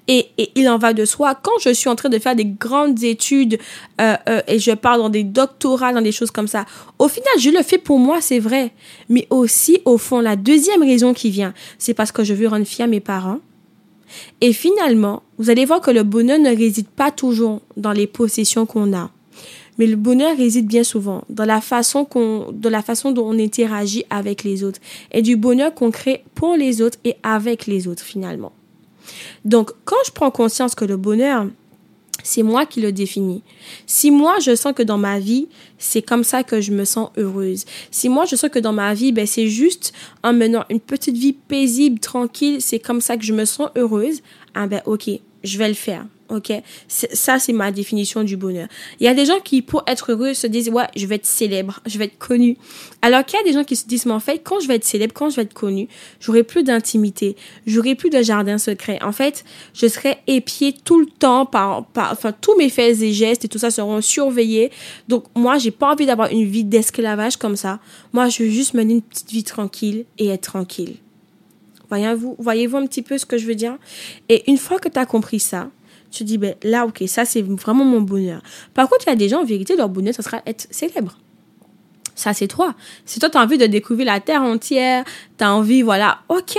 Et, 0.08 0.28
il 0.56 0.70
en 0.70 0.78
va 0.78 0.94
de 0.94 1.06
soi. 1.06 1.36
Quand 1.36 1.58
je 1.62 1.74
suis 1.74 1.90
en 1.90 1.96
train 1.96 2.10
de 2.10 2.20
faire 2.20 2.36
des 2.36 2.46
grandes 2.46 3.04
études 3.04 3.58
euh, 4.00 4.16
euh, 4.30 4.42
et 4.48 4.60
je 4.60 4.72
pars 4.72 4.98
dans 4.98 5.10
des 5.10 5.24
doctorats, 5.24 5.94
dans 5.94 6.02
des 6.02 6.12
choses 6.12 6.32
comme 6.32 6.48
ça, 6.48 6.66
au 7.00 7.08
final, 7.08 7.34
je 7.40 7.50
le 7.50 7.62
fais 7.64 7.78
pour 7.78 8.00
moi, 8.00 8.22
c'est 8.22 8.40
vrai. 8.40 8.72
Mais 9.10 9.28
aussi, 9.30 9.80
au 9.86 9.98
fond, 9.98 10.20
la 10.20 10.36
deuxième 10.36 10.82
raison 10.82 11.14
qui 11.14 11.30
vient, 11.30 11.54
c'est 11.78 11.94
parce 11.94 12.12
que 12.12 12.24
je 12.24 12.34
veux 12.34 12.48
rendre 12.48 12.66
fier 12.66 12.88
mes 12.88 13.00
parents. 13.00 13.40
Et 14.42 14.54
finalement, 14.54 15.24
vous 15.38 15.50
allez 15.50 15.66
voir 15.66 15.82
que 15.82 15.92
le 15.92 16.04
bonheur 16.04 16.40
ne 16.40 16.56
réside 16.56 16.88
pas 16.88 17.12
toujours 17.12 17.62
dans 17.76 17.92
les 17.92 18.08
possessions 18.08 18.66
qu'on 18.66 18.96
a. 18.96 19.10
Mais 19.78 19.88
le 19.88 19.98
bonheur 19.98 20.38
réside 20.38 20.68
bien 20.68 20.84
souvent 20.84 21.24
dans 21.30 21.46
la 21.46 21.60
façon 21.60 22.06
qu'on, 22.06 22.52
de 22.52 22.70
la 22.70 22.82
façon 22.82 23.12
dont 23.12 23.28
on 23.28 23.38
interagit 23.38 24.06
avec 24.10 24.44
les 24.44 24.64
autres 24.64 24.80
et 25.12 25.22
du 25.22 25.36
bonheur 25.36 25.74
qu'on 25.74 25.92
crée 25.92 26.24
pour 26.34 26.56
les 26.56 26.82
autres 26.82 26.98
et 27.04 27.16
avec 27.24 27.68
les 27.68 27.88
autres 27.88 28.04
finalement. 28.04 28.54
Donc, 29.44 29.72
quand 29.86 29.96
je 30.06 30.12
prends 30.12 30.32
conscience 30.32 30.76
que 30.76 30.86
le 30.86 30.98
bonheur, 30.98 31.48
c'est 32.24 32.44
moi 32.44 32.66
qui 32.66 32.82
le 32.82 32.92
définis. 32.92 33.44
Si 33.86 34.10
moi, 34.10 34.38
je 34.40 34.56
sens 34.56 34.74
que 34.74 34.84
dans 34.84 34.98
ma 34.98 35.20
vie, 35.20 35.48
c'est 35.78 36.02
comme 36.02 36.24
ça 36.24 36.44
que 36.44 36.60
je 36.60 36.72
me 36.72 36.84
sens 36.84 37.10
heureuse. 37.18 37.66
Si 37.92 38.10
moi, 38.10 38.26
je 38.26 38.36
sens 38.36 38.50
que 38.50 38.60
dans 38.60 38.74
ma 38.74 38.94
vie, 38.94 39.12
ben, 39.12 39.28
c'est 39.28 39.48
juste 39.48 39.94
en 40.24 40.34
menant 40.34 40.66
une 40.70 40.80
petite 40.80 41.18
vie 41.18 41.34
paisible, 41.34 42.00
tranquille, 42.00 42.62
c'est 42.62 42.80
comme 42.80 43.02
ça 43.02 43.18
que 43.18 43.24
je 43.24 43.34
me 43.34 43.46
sens 43.46 43.70
heureuse, 43.76 44.22
ah 44.56 44.66
ben, 44.66 44.82
ok, 44.86 45.10
je 45.44 45.58
vais 45.58 45.68
le 45.68 45.76
faire. 45.76 46.06
OK 46.30 46.52
Ça, 46.88 47.38
c'est 47.40 47.54
ma 47.54 47.72
définition 47.72 48.24
du 48.24 48.36
bonheur. 48.36 48.68
Il 49.00 49.06
y 49.06 49.08
a 49.08 49.14
des 49.14 49.26
gens 49.26 49.40
qui, 49.40 49.62
pour 49.62 49.84
être 49.88 50.12
heureux, 50.12 50.34
se 50.34 50.48
disent, 50.48 50.70
ouais, 50.70 50.88
je 50.96 51.06
vais 51.06 51.16
être 51.16 51.26
célèbre, 51.26 51.82
je 51.86 51.98
vais 51.98 52.06
être 52.06 52.18
connu. 52.18 52.58
Alors 53.02 53.24
qu'il 53.24 53.38
y 53.38 53.42
a 53.42 53.46
des 53.46 53.54
gens 53.54 53.64
qui 53.64 53.76
se 53.76 53.86
disent, 53.86 54.06
mais 54.06 54.14
en 54.14 54.20
fait, 54.20 54.40
quand 54.44 54.60
je 54.60 54.68
vais 54.68 54.76
être 54.76 54.86
célèbre, 54.86 55.14
quand 55.14 55.30
je 55.30 55.36
vais 55.36 55.44
être 55.44 55.54
connu, 55.54 55.88
j'aurai 56.20 56.44
plus 56.44 56.64
d'intimité, 56.64 57.36
j'aurai 57.68 57.94
plus 57.96 58.10
de 58.10 58.22
jardin 58.24 58.58
secret. 58.58 58.98
En 59.04 59.12
fait, 59.12 59.46
je 59.74 59.88
serai 59.88 60.18
épié 60.26 60.74
tout 60.74 61.00
le 61.00 61.06
temps 61.06 61.46
par, 61.46 61.86
enfin, 61.96 62.32
tous 62.32 62.58
mes 62.58 62.70
faits 62.70 63.02
et 63.02 63.14
gestes 63.14 63.46
et 63.46 63.48
tout 63.48 63.60
ça 63.60 63.70
seront 63.70 64.02
surveillés. 64.02 64.72
Donc, 65.08 65.26
moi, 65.36 65.58
j'ai 65.60 65.72
pas 65.72 65.92
envie 65.92 66.08
d'avoir 66.08 66.32
une 66.32 66.46
vie 66.46 66.64
d'esclavage 66.64 67.38
comme 67.38 67.56
ça. 67.56 67.80
Moi, 68.14 68.30
je 68.30 68.44
veux 68.44 68.50
juste 68.50 68.74
mener 68.74 68.96
une 68.96 69.02
petite 69.02 69.32
vie 69.32 69.44
tranquille 69.44 70.06
et 70.18 70.28
être 70.30 70.42
tranquille. 70.42 70.96
Voyez-vous, 71.90 72.36
voyez-vous 72.40 72.78
un 72.78 72.88
petit 72.88 73.02
peu 73.02 73.18
ce 73.18 73.26
que 73.26 73.38
je 73.38 73.46
veux 73.46 73.56
dire? 73.56 73.78
Et 74.30 74.50
une 74.50 74.58
fois 74.58 74.80
que 74.80 74.90
tu 74.90 74.98
as 74.98 75.06
compris 75.06 75.40
ça, 75.40 75.70
tu 76.12 76.24
dis, 76.24 76.38
ben 76.38 76.56
là, 76.64 76.86
ok, 76.86 77.04
ça 77.08 77.26
c'est 77.26 77.42
vraiment 77.42 77.86
mon 77.86 78.02
bonheur. 78.02 78.42
Par 78.74 78.90
contre, 78.90 79.06
il 79.08 79.10
y 79.10 79.14
a 79.14 79.16
des 79.16 79.30
gens, 79.30 79.42
en 79.42 79.46
vérité, 79.46 79.76
leur 79.76 79.90
bonheur, 79.90 80.14
ça 80.14 80.24
sera 80.24 80.42
être 80.46 80.68
célèbre. 80.72 81.18
Ça, 82.16 82.34
c'est 82.34 82.48
toi. 82.48 82.76
Si 83.06 83.20
toi, 83.20 83.30
tu 83.30 83.38
as 83.38 83.42
envie 83.42 83.58
de 83.58 83.66
découvrir 83.66 84.06
la 84.06 84.22
terre 84.22 84.42
entière, 84.42 85.04
tu 85.38 85.44
as 85.44 85.54
envie, 85.54 85.82
voilà, 85.82 86.20
ok. 86.30 86.58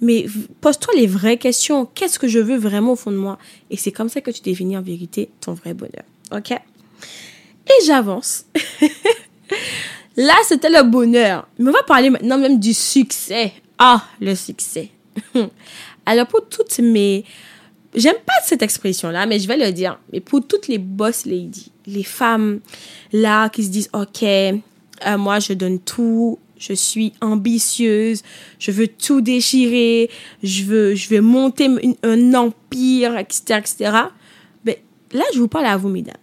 Mais 0.00 0.26
pose-toi 0.60 0.94
les 0.94 1.06
vraies 1.06 1.38
questions. 1.38 1.86
Qu'est-ce 1.86 2.18
que 2.18 2.28
je 2.28 2.38
veux 2.38 2.58
vraiment 2.58 2.92
au 2.92 2.96
fond 2.96 3.10
de 3.10 3.16
moi? 3.16 3.38
Et 3.70 3.76
c'est 3.76 3.90
comme 3.90 4.08
ça 4.08 4.20
que 4.20 4.30
tu 4.30 4.42
définis 4.42 4.76
en 4.76 4.82
vérité 4.82 5.30
ton 5.40 5.54
vrai 5.54 5.74
bonheur. 5.74 6.04
Ok? 6.30 6.52
Et 6.52 7.84
j'avance. 7.84 8.44
Là, 10.16 10.34
c'était 10.44 10.70
le 10.70 10.82
bonheur. 10.84 11.48
Mais 11.58 11.70
on 11.70 11.72
va 11.72 11.82
parler 11.82 12.10
maintenant 12.10 12.38
même 12.38 12.60
du 12.60 12.74
succès. 12.74 13.52
Ah, 13.78 14.04
le 14.20 14.34
succès. 14.34 14.90
Alors, 16.06 16.26
pour 16.26 16.48
toutes 16.48 16.78
mes 16.78 17.24
J'aime 17.94 18.16
pas 18.26 18.34
cette 18.44 18.62
expression-là, 18.62 19.26
mais 19.26 19.38
je 19.38 19.48
vais 19.48 19.56
le 19.56 19.72
dire. 19.72 19.98
Mais 20.12 20.20
pour 20.20 20.46
toutes 20.46 20.68
les 20.68 20.78
boss 20.78 21.24
ladies, 21.24 21.72
les 21.86 22.04
femmes 22.04 22.60
là 23.12 23.48
qui 23.48 23.64
se 23.64 23.70
disent, 23.70 23.90
OK, 23.92 24.22
euh, 24.22 24.52
moi 25.16 25.38
je 25.38 25.54
donne 25.54 25.78
tout, 25.78 26.38
je 26.58 26.72
suis 26.72 27.12
ambitieuse, 27.20 28.22
je 28.58 28.70
veux 28.70 28.88
tout 28.88 29.20
déchirer, 29.20 30.10
je 30.42 30.64
veux, 30.64 30.94
je 30.94 31.08
veux 31.08 31.20
monter 31.20 31.68
un 32.02 32.34
empire, 32.34 33.16
etc., 33.16 33.58
etc. 33.58 33.92
Ben, 34.64 34.76
là, 35.12 35.24
je 35.32 35.38
vous 35.38 35.48
parle 35.48 35.66
à 35.66 35.76
vous, 35.76 35.88
mesdames. 35.88 36.14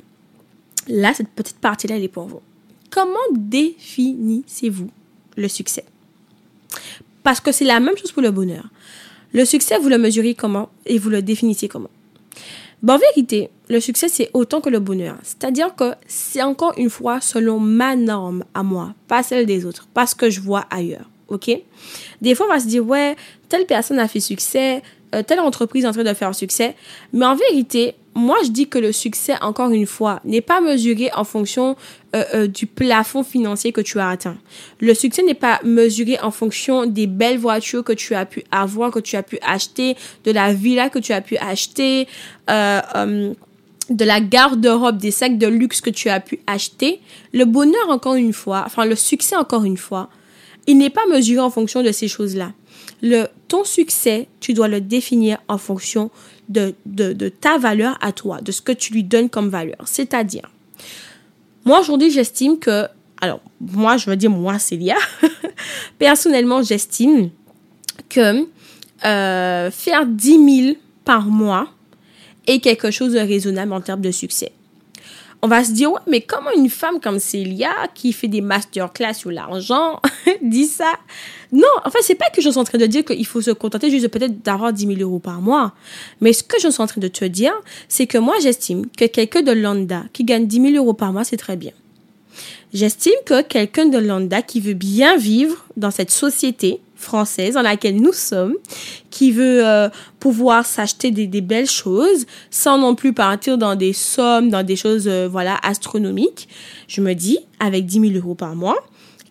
Là, 0.87 1.13
cette 1.13 1.29
petite 1.29 1.57
partie-là, 1.59 1.95
elle 1.95 2.03
est 2.03 2.09
pour 2.09 2.27
vous. 2.27 2.41
Comment 2.89 3.15
définissez-vous 3.31 4.91
le 5.35 5.47
succès? 5.47 5.85
Parce 7.23 7.39
que 7.39 7.51
c'est 7.51 7.65
la 7.65 7.79
même 7.79 7.97
chose 7.97 8.11
pour 8.11 8.21
le 8.21 8.31
bonheur. 8.31 8.69
Le 9.35 9.43
succès, 9.43 9.77
vous 9.77 9.89
le 9.89 9.97
mesurez 9.97 10.33
comment 10.33 10.69
et 10.85 10.97
vous 10.97 11.09
le 11.09 11.21
définissez 11.21 11.67
comment? 11.67 11.89
Bon, 12.81 12.93
En 12.93 12.97
vérité, 12.97 13.49
le 13.67 13.81
succès, 13.81 14.07
c'est 14.07 14.29
autant 14.33 14.61
que 14.61 14.69
le 14.69 14.79
bonheur. 14.79 15.17
C'est-à-dire 15.23 15.75
que 15.75 15.91
c'est 16.07 16.41
encore 16.41 16.73
une 16.77 16.89
fois 16.89 17.19
selon 17.19 17.59
ma 17.59 17.97
norme 17.97 18.45
à 18.53 18.63
moi, 18.63 18.93
pas 19.09 19.23
celle 19.23 19.45
des 19.45 19.65
autres, 19.65 19.89
pas 19.93 20.07
ce 20.07 20.15
que 20.15 20.29
je 20.29 20.39
vois 20.39 20.65
ailleurs. 20.69 21.09
OK? 21.27 21.51
Des 22.21 22.33
fois, 22.33 22.45
on 22.45 22.53
va 22.53 22.61
se 22.61 22.67
dire, 22.67 22.87
ouais, 22.87 23.17
telle 23.49 23.65
personne 23.65 23.99
a 23.99 24.07
fait 24.07 24.21
succès, 24.21 24.81
telle 25.23 25.39
entreprise 25.39 25.85
en 25.85 25.91
train 25.91 26.03
de 26.03 26.13
faire 26.13 26.33
succès. 26.33 26.75
Mais 27.13 27.25
en 27.25 27.35
vérité, 27.35 27.95
moi, 28.13 28.37
je 28.43 28.49
dis 28.49 28.67
que 28.67 28.77
le 28.77 28.91
succès, 28.91 29.33
encore 29.41 29.71
une 29.71 29.85
fois, 29.85 30.21
n'est 30.23 30.41
pas 30.41 30.61
mesuré 30.61 31.11
en 31.15 31.23
fonction 31.23 31.75
euh, 32.15 32.23
euh, 32.33 32.47
du 32.47 32.65
plafond 32.65 33.23
financier 33.23 33.71
que 33.71 33.81
tu 33.81 33.99
as 33.99 34.09
atteint. 34.09 34.37
Le 34.79 34.93
succès 34.93 35.21
n'est 35.23 35.33
pas 35.33 35.59
mesuré 35.63 36.17
en 36.21 36.31
fonction 36.31 36.85
des 36.85 37.07
belles 37.07 37.37
voitures 37.37 37.83
que 37.83 37.93
tu 37.93 38.15
as 38.15 38.25
pu 38.25 38.43
avoir, 38.51 38.91
que 38.91 38.99
tu 38.99 39.15
as 39.17 39.23
pu 39.23 39.37
acheter, 39.41 39.97
de 40.23 40.31
la 40.31 40.53
villa 40.53 40.89
que 40.89 40.99
tu 40.99 41.11
as 41.11 41.21
pu 41.21 41.35
acheter, 41.37 42.07
de 43.89 44.05
la 44.05 44.19
garde-robe, 44.19 44.97
des 44.97 45.11
sacs 45.11 45.37
de 45.37 45.47
luxe 45.47 45.81
que 45.81 45.89
tu 45.89 46.09
as 46.09 46.19
pu 46.19 46.39
acheter. 46.47 47.01
Le 47.33 47.45
bonheur, 47.45 47.89
encore 47.89 48.15
une 48.15 48.33
fois, 48.33 48.63
enfin 48.65 48.85
le 48.85 48.95
succès, 48.95 49.35
encore 49.35 49.63
une 49.63 49.77
fois, 49.77 50.09
il 50.67 50.77
n'est 50.77 50.89
pas 50.89 51.05
mesuré 51.07 51.39
en 51.39 51.49
fonction 51.49 51.83
de 51.83 51.91
ces 51.91 52.07
choses-là 52.07 52.53
ton 53.47 53.63
succès, 53.63 54.27
tu 54.39 54.53
dois 54.53 54.67
le 54.67 54.81
définir 54.81 55.37
en 55.47 55.57
fonction 55.57 56.09
de, 56.49 56.73
de, 56.85 57.29
ta 57.29 57.57
valeur 57.57 57.97
à 58.01 58.11
toi, 58.11 58.41
de 58.41 58.51
ce 58.51 58.61
que 58.61 58.71
tu 58.71 58.93
lui 58.93 59.03
donnes 59.03 59.29
comme 59.29 59.49
valeur. 59.49 59.77
C'est-à-dire, 59.85 60.49
moi 61.65 61.79
aujourd'hui, 61.79 62.11
j'estime 62.11 62.59
que, 62.59 62.87
alors, 63.21 63.41
moi, 63.59 63.97
je 63.97 64.09
veux 64.09 64.15
dire 64.15 64.29
moi, 64.29 64.59
Célia, 64.59 64.97
personnellement, 65.99 66.61
j'estime 66.61 67.29
que 68.09 68.47
euh, 69.05 69.71
faire 69.71 70.05
10 70.05 70.63
000 70.63 70.77
par 71.03 71.25
mois 71.25 71.69
est 72.47 72.59
quelque 72.59 72.91
chose 72.91 73.13
de 73.13 73.19
raisonnable 73.19 73.73
en 73.73 73.81
termes 73.81 74.01
de 74.01 74.11
succès. 74.11 74.51
On 75.45 75.47
va 75.47 75.63
se 75.63 75.73
dire, 75.73 75.91
ouais, 75.91 76.01
mais 76.07 76.21
comment 76.21 76.49
une 76.57 76.71
femme 76.71 76.99
comme 76.99 77.19
Célia, 77.19 77.69
qui 77.93 78.13
fait 78.13 78.27
des 78.27 78.41
masterclass 78.41 79.13
sur 79.13 79.29
l'argent, 79.29 80.01
dit 80.41 80.65
ça? 80.65 80.91
Non, 81.51 81.67
en 81.83 81.91
fait, 81.91 81.99
c'est 82.01 82.15
pas 82.15 82.31
que 82.31 82.41
je 82.41 82.49
suis 82.49 82.57
en 82.57 82.63
train 82.63 82.79
de 82.79 82.87
dire 82.87 83.05
qu'il 83.05 83.27
faut 83.27 83.41
se 83.41 83.51
contenter 83.51 83.91
juste 83.91 84.07
peut-être 84.07 84.41
d'avoir 84.41 84.73
10 84.73 84.87
000 84.97 85.01
euros 85.01 85.19
par 85.19 85.41
mois. 85.41 85.73
Mais 86.19 86.33
ce 86.33 86.41
que 86.41 86.59
je 86.59 86.67
suis 86.69 86.81
en 86.81 86.87
train 86.87 86.99
de 86.99 87.07
te 87.07 87.25
dire, 87.25 87.53
c'est 87.87 88.07
que 88.07 88.17
moi, 88.17 88.33
j'estime 88.41 88.87
que 88.97 89.05
quelqu'un 89.05 89.43
de 89.43 89.51
lambda 89.51 90.05
qui 90.13 90.23
gagne 90.23 90.47
10 90.47 90.71
000 90.71 90.83
euros 90.83 90.93
par 90.93 91.13
mois, 91.13 91.23
c'est 91.23 91.37
très 91.37 91.57
bien. 91.57 91.73
J'estime 92.73 93.13
que 93.23 93.43
quelqu'un 93.43 93.85
de 93.85 93.99
lambda 93.99 94.41
qui 94.41 94.59
veut 94.59 94.73
bien 94.73 95.15
vivre 95.15 95.63
dans 95.77 95.91
cette 95.91 96.09
société 96.09 96.81
française 96.95 97.53
dans 97.55 97.61
laquelle 97.61 97.97
nous 97.97 98.13
sommes, 98.13 98.55
qui 99.09 99.31
veut 99.31 99.65
euh, 99.65 99.89
pouvoir 100.19 100.65
s'acheter 100.65 101.11
des, 101.11 101.41
belles 101.41 101.69
choses 101.69 102.25
sans 102.49 102.77
non 102.77 102.95
plus 102.95 103.13
partir 103.13 103.57
dans 103.57 103.75
des 103.75 103.93
sommes, 103.93 104.49
dans 104.49 104.63
des 104.63 104.75
choses 104.75 105.07
euh, 105.07 105.27
voilà 105.29 105.57
astronomiques, 105.63 106.47
je 106.87 107.01
me 107.01 107.13
dis, 107.13 107.39
avec 107.59 107.85
10 107.85 108.11
000 108.11 108.13
euros 108.13 108.35
par 108.35 108.55
mois, 108.55 108.77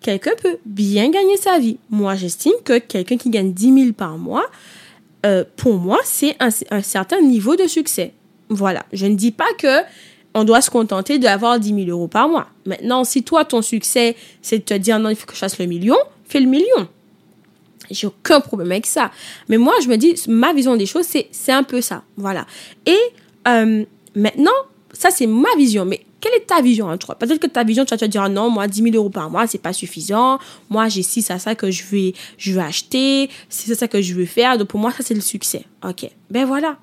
quelqu'un 0.01 0.33
peut 0.41 0.59
bien 0.67 1.11
gagner 1.11 1.37
sa 1.37 1.59
vie. 1.59 1.79
Moi, 1.91 2.15
j'estime 2.15 2.53
que 2.65 2.79
quelqu'un 2.79 3.17
qui 3.17 3.31
gagne 3.31 3.53
10 3.53 3.75
000 3.75 3.93
par 3.93 4.19
mois, 4.19 4.45
euh, 5.25 5.45
pour 5.57 5.77
moi, 5.79 5.99
c'est 6.05 6.37
un, 6.41 6.83
certain 6.83 7.21
niveau 7.23 7.57
de 7.57 7.67
succès. 7.67 8.13
Voilà. 8.51 8.85
Je 8.93 9.07
ne 9.07 9.15
dis 9.15 9.31
pas 9.31 9.53
que 9.59 9.81
on 10.35 10.45
doit 10.45 10.61
se 10.61 10.71
contenter 10.71 11.19
d'avoir 11.19 11.59
10 11.59 11.85
000 11.87 11.89
euros 11.89 12.09
par 12.09 12.29
mois. 12.29 12.49
Maintenant, 12.67 13.05
si 13.05 13.23
toi, 13.23 13.45
ton 13.45 13.63
succès, 13.63 14.17
c'est 14.43 14.59
de 14.59 14.65
te 14.65 14.75
dire 14.75 14.99
non, 14.99 15.09
il 15.09 15.17
faut 15.17 15.27
que 15.27 15.35
je 15.35 15.39
fasse 15.39 15.59
le 15.59 15.67
million, 15.67 15.97
fais 16.25 16.41
le 16.41 16.47
million. 16.47 16.89
J'ai 17.91 18.07
aucun 18.07 18.41
problème 18.41 18.71
avec 18.73 18.87
ça. 18.87 19.11
Mais 19.49 19.59
moi, 19.59 19.75
je 19.83 19.89
me 19.89 19.97
dis, 19.97 20.15
ma 20.29 20.53
vision 20.53 20.77
des 20.77 20.87
choses, 20.87 21.07
c'est 21.07 21.53
un 21.53 21.63
peu 21.63 21.81
ça. 21.81 22.03
Voilà. 22.17 22.47
Et 22.87 22.99
euh, 23.49 23.85
maintenant, 24.15 24.53
ça, 24.93 25.11
c'est 25.11 25.27
ma 25.27 25.55
vision. 25.57 25.85
Mais 25.85 26.05
quelle 26.21 26.35
est 26.35 26.47
ta 26.47 26.63
vision 26.63 26.89
hein, 26.89 26.97
Peut-être 26.97 27.39
que 27.39 27.47
ta 27.47 27.65
vision, 27.65 27.85
tu 27.85 27.91
vas 27.91 27.99
te 27.99 28.05
dire, 28.07 28.29
non, 28.29 28.49
moi, 28.49 28.67
10 28.67 28.83
000 28.83 28.97
euros 28.97 29.11
par 29.11 29.31
mois, 29.31 29.47
c'est 29.47 29.59
pas 29.59 29.73
suffisant. 29.73 30.39
Moi, 30.71 30.89
j'ai 30.89 31.03
ci, 31.03 31.21
ça, 31.21 31.39
ça 31.39 31.55
que 31.55 31.71
je 31.71 31.85
vais, 31.85 32.15
je 32.39 32.53
veux 32.53 32.61
acheter. 32.61 33.29
C'est 33.49 33.75
ça 33.75 33.89
que 33.89 34.01
je 34.01 34.15
veux 34.15 34.27
faire. 34.27 34.57
Donc, 34.57 34.69
pour 34.69 34.81
moi, 34.81 34.91
ça, 34.93 35.03
c'est 35.03 35.15
le 35.15 35.21
succès. 35.21 35.65
OK. 35.87 36.09
Ben 36.31 36.47
voilà. 36.47 36.79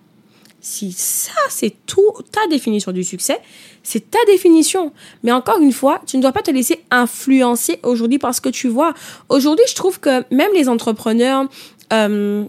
Si 0.61 0.91
ça, 0.91 1.31
c'est 1.49 1.73
tout, 1.87 2.13
ta 2.31 2.45
définition 2.47 2.91
du 2.91 3.03
succès, 3.03 3.39
c'est 3.81 4.11
ta 4.11 4.19
définition. 4.27 4.93
Mais 5.23 5.31
encore 5.31 5.59
une 5.59 5.71
fois, 5.71 6.01
tu 6.05 6.17
ne 6.17 6.21
dois 6.21 6.31
pas 6.31 6.43
te 6.43 6.51
laisser 6.51 6.83
influencer 6.91 7.79
aujourd'hui 7.81 8.19
parce 8.19 8.39
que 8.39 8.49
tu 8.49 8.67
vois, 8.67 8.93
aujourd'hui, 9.27 9.65
je 9.67 9.73
trouve 9.73 9.99
que 9.99 10.23
même 10.33 10.51
les 10.53 10.69
entrepreneurs 10.69 11.47
euh, 11.91 12.45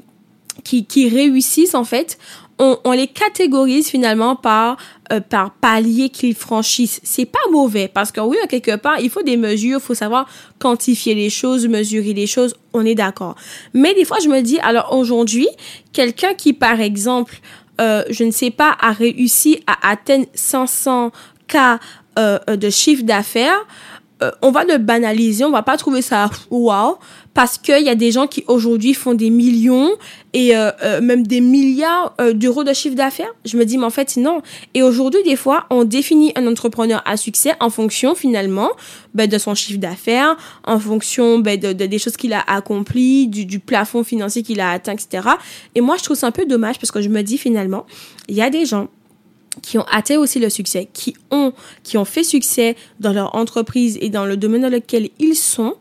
qui, 0.63 0.85
qui 0.85 1.09
réussissent, 1.09 1.75
en 1.75 1.85
fait, 1.85 2.19
on, 2.59 2.93
les 2.93 3.09
catégorise 3.09 3.89
finalement 3.89 4.37
par 4.37 4.77
euh, 5.13 5.21
par 5.21 5.53
palier 5.55 6.11
qu'ils 6.11 6.35
franchissent. 6.35 7.01
C'est 7.03 7.25
pas 7.25 7.41
mauvais 7.51 7.89
parce 7.89 8.13
que 8.13 8.21
oui, 8.21 8.37
quelque 8.49 8.77
part, 8.77 9.01
il 9.01 9.11
faut 9.11 9.23
des 9.23 9.37
mesures, 9.37 9.79
il 9.79 9.83
faut 9.83 9.95
savoir 9.95 10.29
quantifier 10.59 11.15
les 11.15 11.31
choses, 11.31 11.67
mesurer 11.67 12.13
les 12.13 12.27
choses, 12.27 12.55
on 12.73 12.85
est 12.87 12.95
d'accord. 12.95 13.35
Mais 13.75 13.95
des 13.95 14.05
fois, 14.05 14.19
je 14.23 14.29
me 14.29 14.41
dis, 14.43 14.59
alors 14.61 14.97
aujourd'hui, 14.97 15.49
quelqu'un 15.93 16.35
qui, 16.35 16.53
par 16.53 16.81
exemple, 16.81 17.41
euh, 17.83 18.05
je 18.09 18.25
ne 18.25 18.31
sais 18.31 18.51
pas, 18.51 18.77
a 18.81 18.93
réussi 18.93 19.63
à 19.67 19.91
atteindre 19.91 20.27
500 20.35 21.11
cas 21.47 21.79
euh, 22.19 22.39
de 22.47 22.71
chiffre 22.71 23.03
d'affaires, 23.03 23.67
on 24.41 24.53
va 24.53 24.63
le 24.63 24.79
banaliser, 24.79 25.45
on 25.45 25.51
va 25.51 25.65
pas 25.65 25.77
trouver 25.77 26.01
ça 26.01 26.31
wow, 26.51 26.97
parce 27.35 27.57
qu'il 27.59 27.83
y 27.83 27.89
a 27.89 27.95
des 27.95 28.13
gens 28.13 28.27
qui 28.27 28.45
aujourd'hui 28.47 28.95
font 28.95 29.15
des 29.15 29.31
millions 29.31 29.91
et 30.35 30.57
euh, 30.57 30.71
euh, 30.83 31.01
même 31.01 31.27
des 31.27 31.41
milliards 31.41 32.15
euh, 32.21 32.33
d'euros 32.33 32.65
de 32.65 32.73
chiffre 32.73 32.95
d'affaires. 32.95 33.33
Je 33.45 33.57
me 33.57 33.65
dis, 33.65 33.79
mais 33.79 33.85
en 33.85 33.91
fait, 33.91 34.17
non. 34.17 34.43
Et 34.75 34.83
aujourd'hui, 34.83 35.23
des 35.25 35.37
fois, 35.37 35.67
on 35.71 35.85
définit 35.85 36.33
un 36.37 36.47
entrepreneur 36.47 37.03
à 37.07 37.17
succès 37.17 37.55
en 37.61 37.71
fonction, 37.71 38.15
finalement, 38.15 38.71
ben, 39.15 39.29
de 39.29 39.39
son 39.39 39.55
chiffre 39.55 39.79
d'affaires, 39.79 40.37
en 40.65 40.79
fonction 40.79 41.39
ben, 41.39 41.59
de, 41.59 41.73
de, 41.73 41.87
des 41.87 41.99
choses 41.99 42.17
qu'il 42.17 42.33
a 42.33 42.41
accomplies, 42.47 43.29
du, 43.29 43.47
du 43.47 43.61
plafond 43.61 44.05
financier 44.05 44.43
qu'il 44.43 44.61
a 44.61 44.71
atteint, 44.71 44.93
etc. 44.93 45.29
Et 45.75 45.81
moi, 45.81 45.97
je 45.97 46.05
trouve 46.05 46.17
ça 46.17 46.27
un 46.27 46.33
peu 46.33 46.45
dommage 46.45 46.79
parce 46.79 46.91
que 46.91 47.01
je 47.01 47.09
me 47.09 47.23
dis, 47.23 47.39
finalement, 47.39 47.87
il 48.29 48.37
y 48.37 48.43
a 48.43 48.51
des 48.51 48.67
gens 48.67 48.89
qui 49.61 49.77
ont 49.77 49.85
atteint 49.91 50.17
aussi 50.17 50.39
le 50.39 50.49
succès, 50.49 50.89
qui 50.93 51.15
ont, 51.31 51.53
qui 51.83 51.99
ont 51.99 52.07
fait 52.07 52.25
succès 52.25 52.77
dans 53.01 53.13
leur 53.13 53.35
entreprise 53.35 53.99
et 54.01 54.09
dans 54.09 54.25
le 54.25 54.37
domaine 54.39 54.63
dans 54.63 54.71
lequel 54.71 55.11
ils 55.19 55.35
sont, 55.35 55.75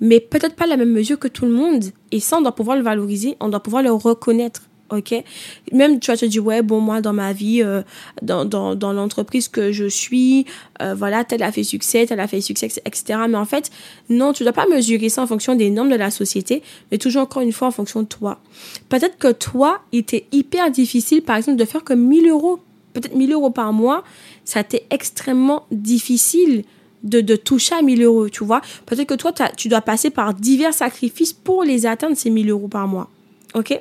mais 0.00 0.20
peut-être 0.20 0.54
pas 0.54 0.66
la 0.66 0.76
même 0.76 0.92
mesure 0.92 1.18
que 1.18 1.28
tout 1.28 1.46
le 1.46 1.52
monde. 1.52 1.84
Et 2.12 2.20
ça, 2.20 2.38
on 2.38 2.42
doit 2.42 2.54
pouvoir 2.54 2.76
le 2.76 2.82
valoriser, 2.82 3.36
on 3.40 3.48
doit 3.48 3.62
pouvoir 3.62 3.82
le 3.82 3.92
reconnaître. 3.92 4.62
ok? 4.90 5.24
Même 5.72 5.98
tu 6.00 6.10
vas 6.10 6.16
te 6.16 6.26
dire, 6.26 6.44
ouais, 6.44 6.62
bon, 6.62 6.80
moi, 6.80 7.00
dans 7.00 7.12
ma 7.12 7.32
vie, 7.32 7.62
euh, 7.62 7.82
dans, 8.22 8.44
dans, 8.44 8.74
dans 8.74 8.92
l'entreprise 8.92 9.48
que 9.48 9.72
je 9.72 9.86
suis, 9.86 10.46
euh, 10.82 10.94
voilà, 10.94 11.24
telle 11.24 11.42
a 11.42 11.50
fait 11.52 11.64
succès, 11.64 12.06
telle 12.06 12.20
a 12.20 12.28
fait 12.28 12.40
succès, 12.40 12.68
etc. 12.84 13.20
Mais 13.28 13.38
en 13.38 13.44
fait, 13.44 13.70
non, 14.08 14.32
tu 14.32 14.42
dois 14.42 14.52
pas 14.52 14.66
mesurer 14.66 15.08
ça 15.08 15.22
en 15.22 15.26
fonction 15.26 15.54
des 15.54 15.70
normes 15.70 15.90
de 15.90 15.96
la 15.96 16.10
société, 16.10 16.62
mais 16.90 16.98
toujours 16.98 17.22
encore 17.22 17.42
une 17.42 17.52
fois 17.52 17.68
en 17.68 17.72
fonction 17.72 18.02
de 18.02 18.08
toi. 18.08 18.40
Peut-être 18.88 19.18
que 19.18 19.32
toi, 19.32 19.80
il 19.92 20.00
était 20.00 20.26
hyper 20.32 20.70
difficile, 20.70 21.22
par 21.22 21.36
exemple, 21.36 21.58
de 21.58 21.64
faire 21.64 21.84
comme 21.84 22.00
1000 22.00 22.28
euros, 22.28 22.60
peut-être 22.92 23.14
1000 23.14 23.32
euros 23.32 23.50
par 23.50 23.72
mois, 23.72 24.04
ça 24.44 24.62
t'est 24.62 24.86
extrêmement 24.90 25.64
difficile 25.70 26.64
de, 27.06 27.36
toucher 27.36 27.74
à 27.74 27.82
1000 27.82 28.02
euros, 28.02 28.28
tu 28.28 28.44
vois. 28.44 28.60
Peut-être 28.86 29.08
que 29.08 29.14
toi, 29.14 29.32
tu 29.56 29.68
dois 29.68 29.80
passer 29.80 30.10
par 30.10 30.34
divers 30.34 30.74
sacrifices 30.74 31.32
pour 31.32 31.64
les 31.64 31.86
atteindre, 31.86 32.16
ces 32.16 32.30
1000 32.30 32.50
euros 32.50 32.68
par 32.68 32.88
mois. 32.88 33.10
OK? 33.54 33.80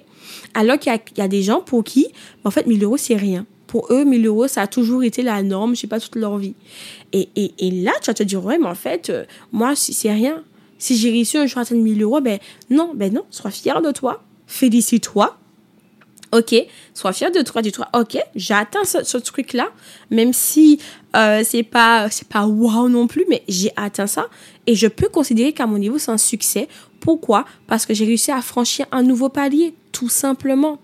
Alors 0.54 0.80
qu'il 0.80 0.98
y, 1.18 1.22
a 1.22 1.28
des 1.28 1.44
gens 1.44 1.62
pour 1.62 1.84
qui, 1.84 2.08
en 2.44 2.52
fait, 2.52 2.66
1000 2.66 2.84
euros, 2.84 2.98
c'est 2.98 3.16
rien. 3.16 3.46
Pour 3.68 3.88
eux, 3.92 4.06
1000 4.06 4.26
euros, 4.26 4.48
ça 4.48 4.62
a 4.62 4.68
toujours 4.68 5.04
été 5.04 5.22
la 5.22 5.42
norme, 5.44 5.76
je 5.76 5.82
sais 5.82 5.88
pas, 5.88 6.00
toute 6.00 6.16
leur 6.16 6.38
vie. 6.38 6.56
Et, 7.14 7.30
et, 7.36 7.54
et 7.60 7.72
là, 7.72 7.92
tu 8.02 8.08
vas 8.08 8.14
te 8.14 8.24
dire, 8.24 8.44
ouais, 8.44 8.58
mais 8.58 8.68
en 8.68 8.76
fait, 8.76 9.10
euh, 9.10 9.26
moi, 9.52 9.74
c'est 9.76 10.12
rien. 10.12 10.44
Si 10.78 10.98
j'ai 10.98 11.10
réussi 11.10 11.38
un 11.38 11.46
jour 11.46 11.60
à 11.60 11.62
atteindre 11.62 11.82
1000 11.82 12.02
euros, 12.04 12.22
ben 12.22 12.40
non, 12.70 12.92
ben 12.96 13.14
non, 13.14 13.24
sois 13.30 13.52
fier 13.52 13.82
de 13.82 13.92
toi. 13.92 14.24
Félicite-toi. 14.48 15.38
Ok, 16.36 16.54
sois 16.94 17.14
fier 17.14 17.32
de 17.32 17.40
toi, 17.42 17.62
dis-toi, 17.62 17.88
ok, 17.94 18.18
j'ai 18.36 18.54
atteint 18.54 18.84
ce, 18.84 19.18
truc-là, 19.18 19.70
même 20.12 20.34
si 20.34 20.82
euh, 21.16 21.44
c'est 21.46 21.64
pas 21.64 22.10
c'est 22.10 22.28
pas 22.28 22.46
wow 22.46 22.90
non 22.90 23.08
plus, 23.08 23.24
mais 23.30 23.44
j'ai 23.48 23.72
atteint 23.78 24.08
ça 24.08 24.28
et 24.68 24.76
je 24.76 24.88
peux 24.88 25.08
considérer 25.08 25.54
qu'à 25.54 25.66
mon 25.66 25.78
niveau 25.78 25.98
c'est 25.98 26.12
un 26.12 26.18
succès 26.18 26.68
pourquoi? 27.06 27.46
Parce 27.68 27.86
que 27.86 27.94
j'ai 27.94 28.04
réussi 28.04 28.32
à 28.32 28.42
franchir 28.42 28.88
un 28.92 29.04
nouveau 29.04 29.30
palier, 29.30 29.76
tout 29.92 30.10
simplement. 30.10 30.80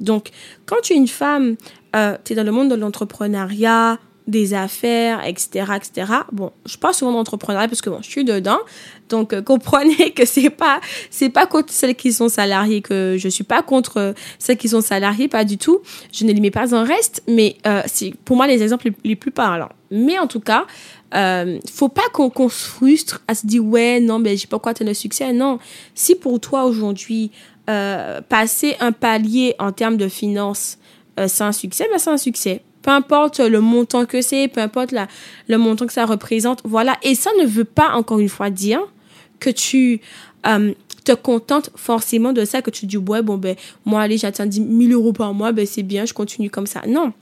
Donc, 0.00 0.30
quand 0.66 0.76
tu 0.82 0.92
es 0.92 0.96
une 0.96 1.06
femme, 1.06 1.54
euh, 1.94 2.18
tu 2.24 2.32
es 2.32 2.36
dans 2.36 2.42
le 2.42 2.50
monde 2.50 2.68
de 2.68 2.74
l'entrepreneuriat, 2.74 3.98
des 4.26 4.54
affaires, 4.54 5.24
etc., 5.26 5.72
etc. 5.76 6.12
Bon, 6.32 6.50
je 6.64 6.76
parle 6.76 6.94
souvent 6.94 7.12
d'entrepreneuriat 7.12 7.68
parce 7.68 7.80
que 7.80 7.90
bon, 7.90 7.98
je 8.02 8.08
suis 8.10 8.24
dedans. 8.24 8.58
Donc, 9.08 9.32
euh, 9.32 9.42
comprenez 9.52 10.12
que 10.12 10.24
c'est 10.24 10.50
pas, 10.50 10.80
c'est 11.10 11.28
pas 11.28 11.46
contre 11.46 11.72
celles 11.72 11.94
qui 11.94 12.12
sont 12.12 12.28
salariées 12.28 12.82
que 12.82 13.16
je 13.18 13.28
suis 13.28 13.44
pas 13.44 13.62
contre 13.62 14.14
celles 14.38 14.56
qui 14.56 14.68
sont 14.68 14.80
salariées, 14.80 15.28
pas 15.28 15.44
du 15.44 15.58
tout. 15.58 15.80
Je 16.12 16.24
ne 16.24 16.32
les 16.32 16.40
mets 16.40 16.50
pas 16.50 16.74
en 16.74 16.84
reste, 16.84 17.22
mais 17.28 17.56
euh, 17.66 17.82
c'est 17.86 18.14
pour 18.24 18.36
moi 18.36 18.46
les 18.46 18.62
exemples 18.62 18.90
les, 19.04 19.16
plus 19.16 19.30
parlants. 19.30 19.70
Mais 19.90 20.18
en 20.18 20.26
tout 20.26 20.40
cas, 20.40 20.66
euh, 21.14 21.58
faut 21.72 21.88
pas 21.88 22.08
qu'on 22.12 22.48
se 22.48 22.66
frustre 22.66 23.22
à 23.28 23.34
se 23.36 23.46
dire 23.46 23.64
ouais 23.64 24.00
non 24.00 24.18
mais 24.18 24.36
j'ai 24.36 24.48
pas 24.48 24.58
quoi 24.58 24.72
atteindre 24.72 24.90
le 24.90 24.94
succès 24.94 25.32
non 25.32 25.60
si 25.94 26.16
pour 26.16 26.40
toi 26.40 26.64
aujourd'hui 26.64 27.30
euh, 27.70 28.20
passer 28.22 28.74
un 28.80 28.90
palier 28.90 29.54
en 29.60 29.70
termes 29.70 29.98
de 29.98 30.08
finances 30.08 30.78
euh, 31.20 31.28
c'est 31.28 31.44
un 31.44 31.52
succès 31.52 31.86
ben 31.92 31.98
c'est 31.98 32.10
un 32.10 32.16
succès 32.16 32.62
peu 32.86 32.92
importe 32.92 33.40
le 33.40 33.60
montant 33.60 34.06
que 34.06 34.22
c'est 34.22 34.46
peu 34.46 34.60
importe 34.60 34.94
le 35.48 35.58
montant 35.58 35.86
que 35.86 35.92
ça 35.92 36.06
représente 36.06 36.60
voilà 36.64 36.96
et 37.02 37.16
ça 37.16 37.30
ne 37.40 37.44
veut 37.44 37.64
pas 37.64 37.90
encore 37.94 38.20
une 38.20 38.28
fois 38.28 38.48
dire 38.48 38.80
que 39.40 39.50
tu 39.50 40.00
euh, 40.46 40.72
te 41.04 41.12
contentes 41.12 41.70
forcément 41.74 42.32
de 42.32 42.44
ça 42.44 42.62
que 42.62 42.70
tu 42.70 42.86
dis 42.86 42.96
ouais 42.96 43.22
bon 43.22 43.38
ben 43.38 43.56
moi 43.84 44.02
allez 44.02 44.18
j'atteins 44.18 44.46
10 44.46 44.88
000 44.88 44.92
euros 44.92 45.12
par 45.12 45.34
mois 45.34 45.50
ben 45.50 45.66
c'est 45.66 45.82
bien 45.82 46.04
je 46.04 46.14
continue 46.14 46.48
comme 46.48 46.68
ça 46.68 46.82
non 46.86 47.12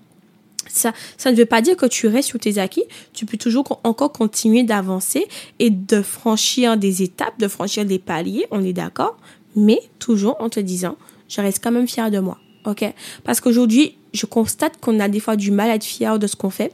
ça, 0.69 0.93
ça 1.17 1.31
ne 1.31 1.37
veut 1.37 1.47
pas 1.47 1.63
dire 1.63 1.77
que 1.77 1.87
tu 1.87 2.07
restes 2.07 2.29
sur 2.29 2.39
tes 2.39 2.57
acquis. 2.57 2.85
Tu 3.13 3.27
peux 3.27 3.37
toujours 3.37 3.81
encore 3.85 4.13
continuer 4.13 4.63
d'avancer 4.63 5.27
et 5.59 5.69
de 5.69 6.01
franchir 6.01 6.79
des 6.79 7.03
étapes, 7.03 7.39
de 7.39 7.49
franchir 7.49 7.85
des 7.85 7.99
paliers, 7.99 8.47
on 8.51 8.65
est 8.65 8.73
d'accord, 8.73 9.19
mais 9.55 9.79
toujours 9.99 10.37
en 10.41 10.49
te 10.49 10.61
disant, 10.61 10.97
je 11.29 11.43
reste 11.43 11.63
quand 11.63 11.71
même 11.71 11.87
fier 11.87 12.11
de 12.11 12.19
moi. 12.19 12.39
OK? 12.65 12.83
Parce 13.25 13.43
qu'aujourd'hui, 13.43 13.99
je 14.15 14.27
constate 14.27 14.81
qu'on 14.81 15.01
a 15.01 15.09
des 15.09 15.21
fois 15.21 15.37
du 15.37 15.51
mal 15.51 15.71
à 15.71 15.75
être 15.75 15.85
fier 15.85 16.19
de 16.19 16.27
ce 16.27 16.37
qu'on 16.37 16.51
fait. 16.51 16.73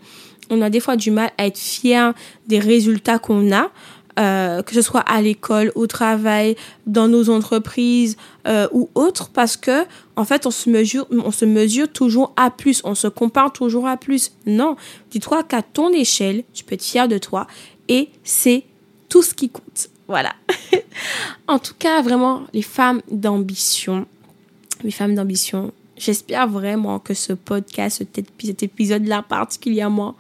On 0.50 0.62
a 0.62 0.70
des 0.70 0.81
fois 0.81 0.96
du 0.96 1.11
mal 1.11 1.31
à 1.38 1.46
être 1.46 1.59
fier 1.59 2.12
des 2.46 2.59
résultats 2.59 3.18
qu'on 3.18 3.53
a. 3.53 3.70
Euh, 4.18 4.62
que 4.62 4.74
ce 4.74 4.83
soit 4.83 5.00
à 5.00 5.22
l'école, 5.22 5.72
au 5.76 5.87
travail, 5.87 6.57
dans 6.87 7.09
nos 7.09 7.31
entreprises 7.31 8.16
euh, 8.46 8.66
ou 8.72 8.90
autres, 8.94 9.31
parce 9.31 9.57
que 9.57 9.85
en 10.16 10.24
fait, 10.24 10.46
on 10.46 10.50
se 10.50 10.68
mesure, 10.68 11.07
on 11.11 11.31
se 11.31 11.44
mesure 11.44 11.90
toujours 11.90 12.35
à 12.37 12.50
plus, 12.50 12.83
on 12.85 12.94
se 12.94 13.07
compare 13.07 13.53
toujours 13.53 13.87
à 13.87 13.96
plus. 13.96 14.33
Non, 14.46 14.76
dis-toi 15.11 15.44
qu'à 15.44 15.62
ton 15.62 15.90
échelle, 15.92 16.42
tu 16.53 16.64
peux 16.64 16.74
être 16.74 16.85
fier 16.85 17.09
de 17.09 17.18
toi 17.18 17.46
et 17.88 18.11
c'est 18.24 18.64
tout 19.09 19.22
ce 19.22 19.33
qui 19.33 19.48
compte. 19.48 19.88
Voilà. 20.09 20.35
en 21.46 21.59
tout 21.61 21.74
cas, 21.79 22.03
vraiment, 22.03 22.42
les 22.53 22.62
femmes 22.62 23.00
d'ambition, 23.11 24.07
les 24.83 24.90
femmes 24.90 25.14
d'ambition, 25.14 25.72
j'espère 26.00 26.48
vraiment 26.48 26.98
que 26.98 27.14
ce 27.14 27.32
podcast, 27.32 28.02
cet 28.40 28.62
épisode-là 28.62 29.22
particulièrement, 29.22 30.16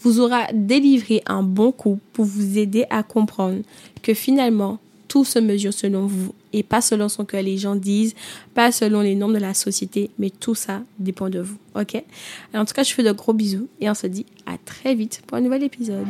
vous 0.00 0.20
aura 0.20 0.46
délivré 0.52 1.22
un 1.26 1.42
bon 1.42 1.70
coup 1.72 2.00
pour 2.12 2.24
vous 2.24 2.58
aider 2.58 2.86
à 2.90 3.02
comprendre 3.02 3.62
que 4.02 4.14
finalement, 4.14 4.78
tout 5.08 5.24
se 5.24 5.38
mesure 5.38 5.72
selon 5.72 6.06
vous 6.06 6.34
et 6.52 6.62
pas 6.62 6.80
selon 6.80 7.08
ce 7.08 7.22
que 7.22 7.36
les 7.36 7.58
gens 7.58 7.74
disent, 7.74 8.14
pas 8.54 8.70
selon 8.72 9.00
les 9.00 9.14
normes 9.14 9.34
de 9.34 9.38
la 9.38 9.54
société, 9.54 10.10
mais 10.18 10.30
tout 10.30 10.54
ça 10.54 10.82
dépend 10.98 11.30
de 11.30 11.40
vous. 11.40 11.56
Ok? 11.74 12.02
En 12.54 12.64
tout 12.64 12.74
cas, 12.74 12.82
je 12.82 12.92
fais 12.92 13.02
de 13.02 13.12
gros 13.12 13.32
bisous 13.32 13.68
et 13.80 13.88
on 13.90 13.94
se 13.94 14.06
dit 14.06 14.26
à 14.46 14.56
très 14.64 14.94
vite 14.94 15.22
pour 15.26 15.38
un 15.38 15.40
nouvel 15.40 15.62
épisode. 15.62 16.06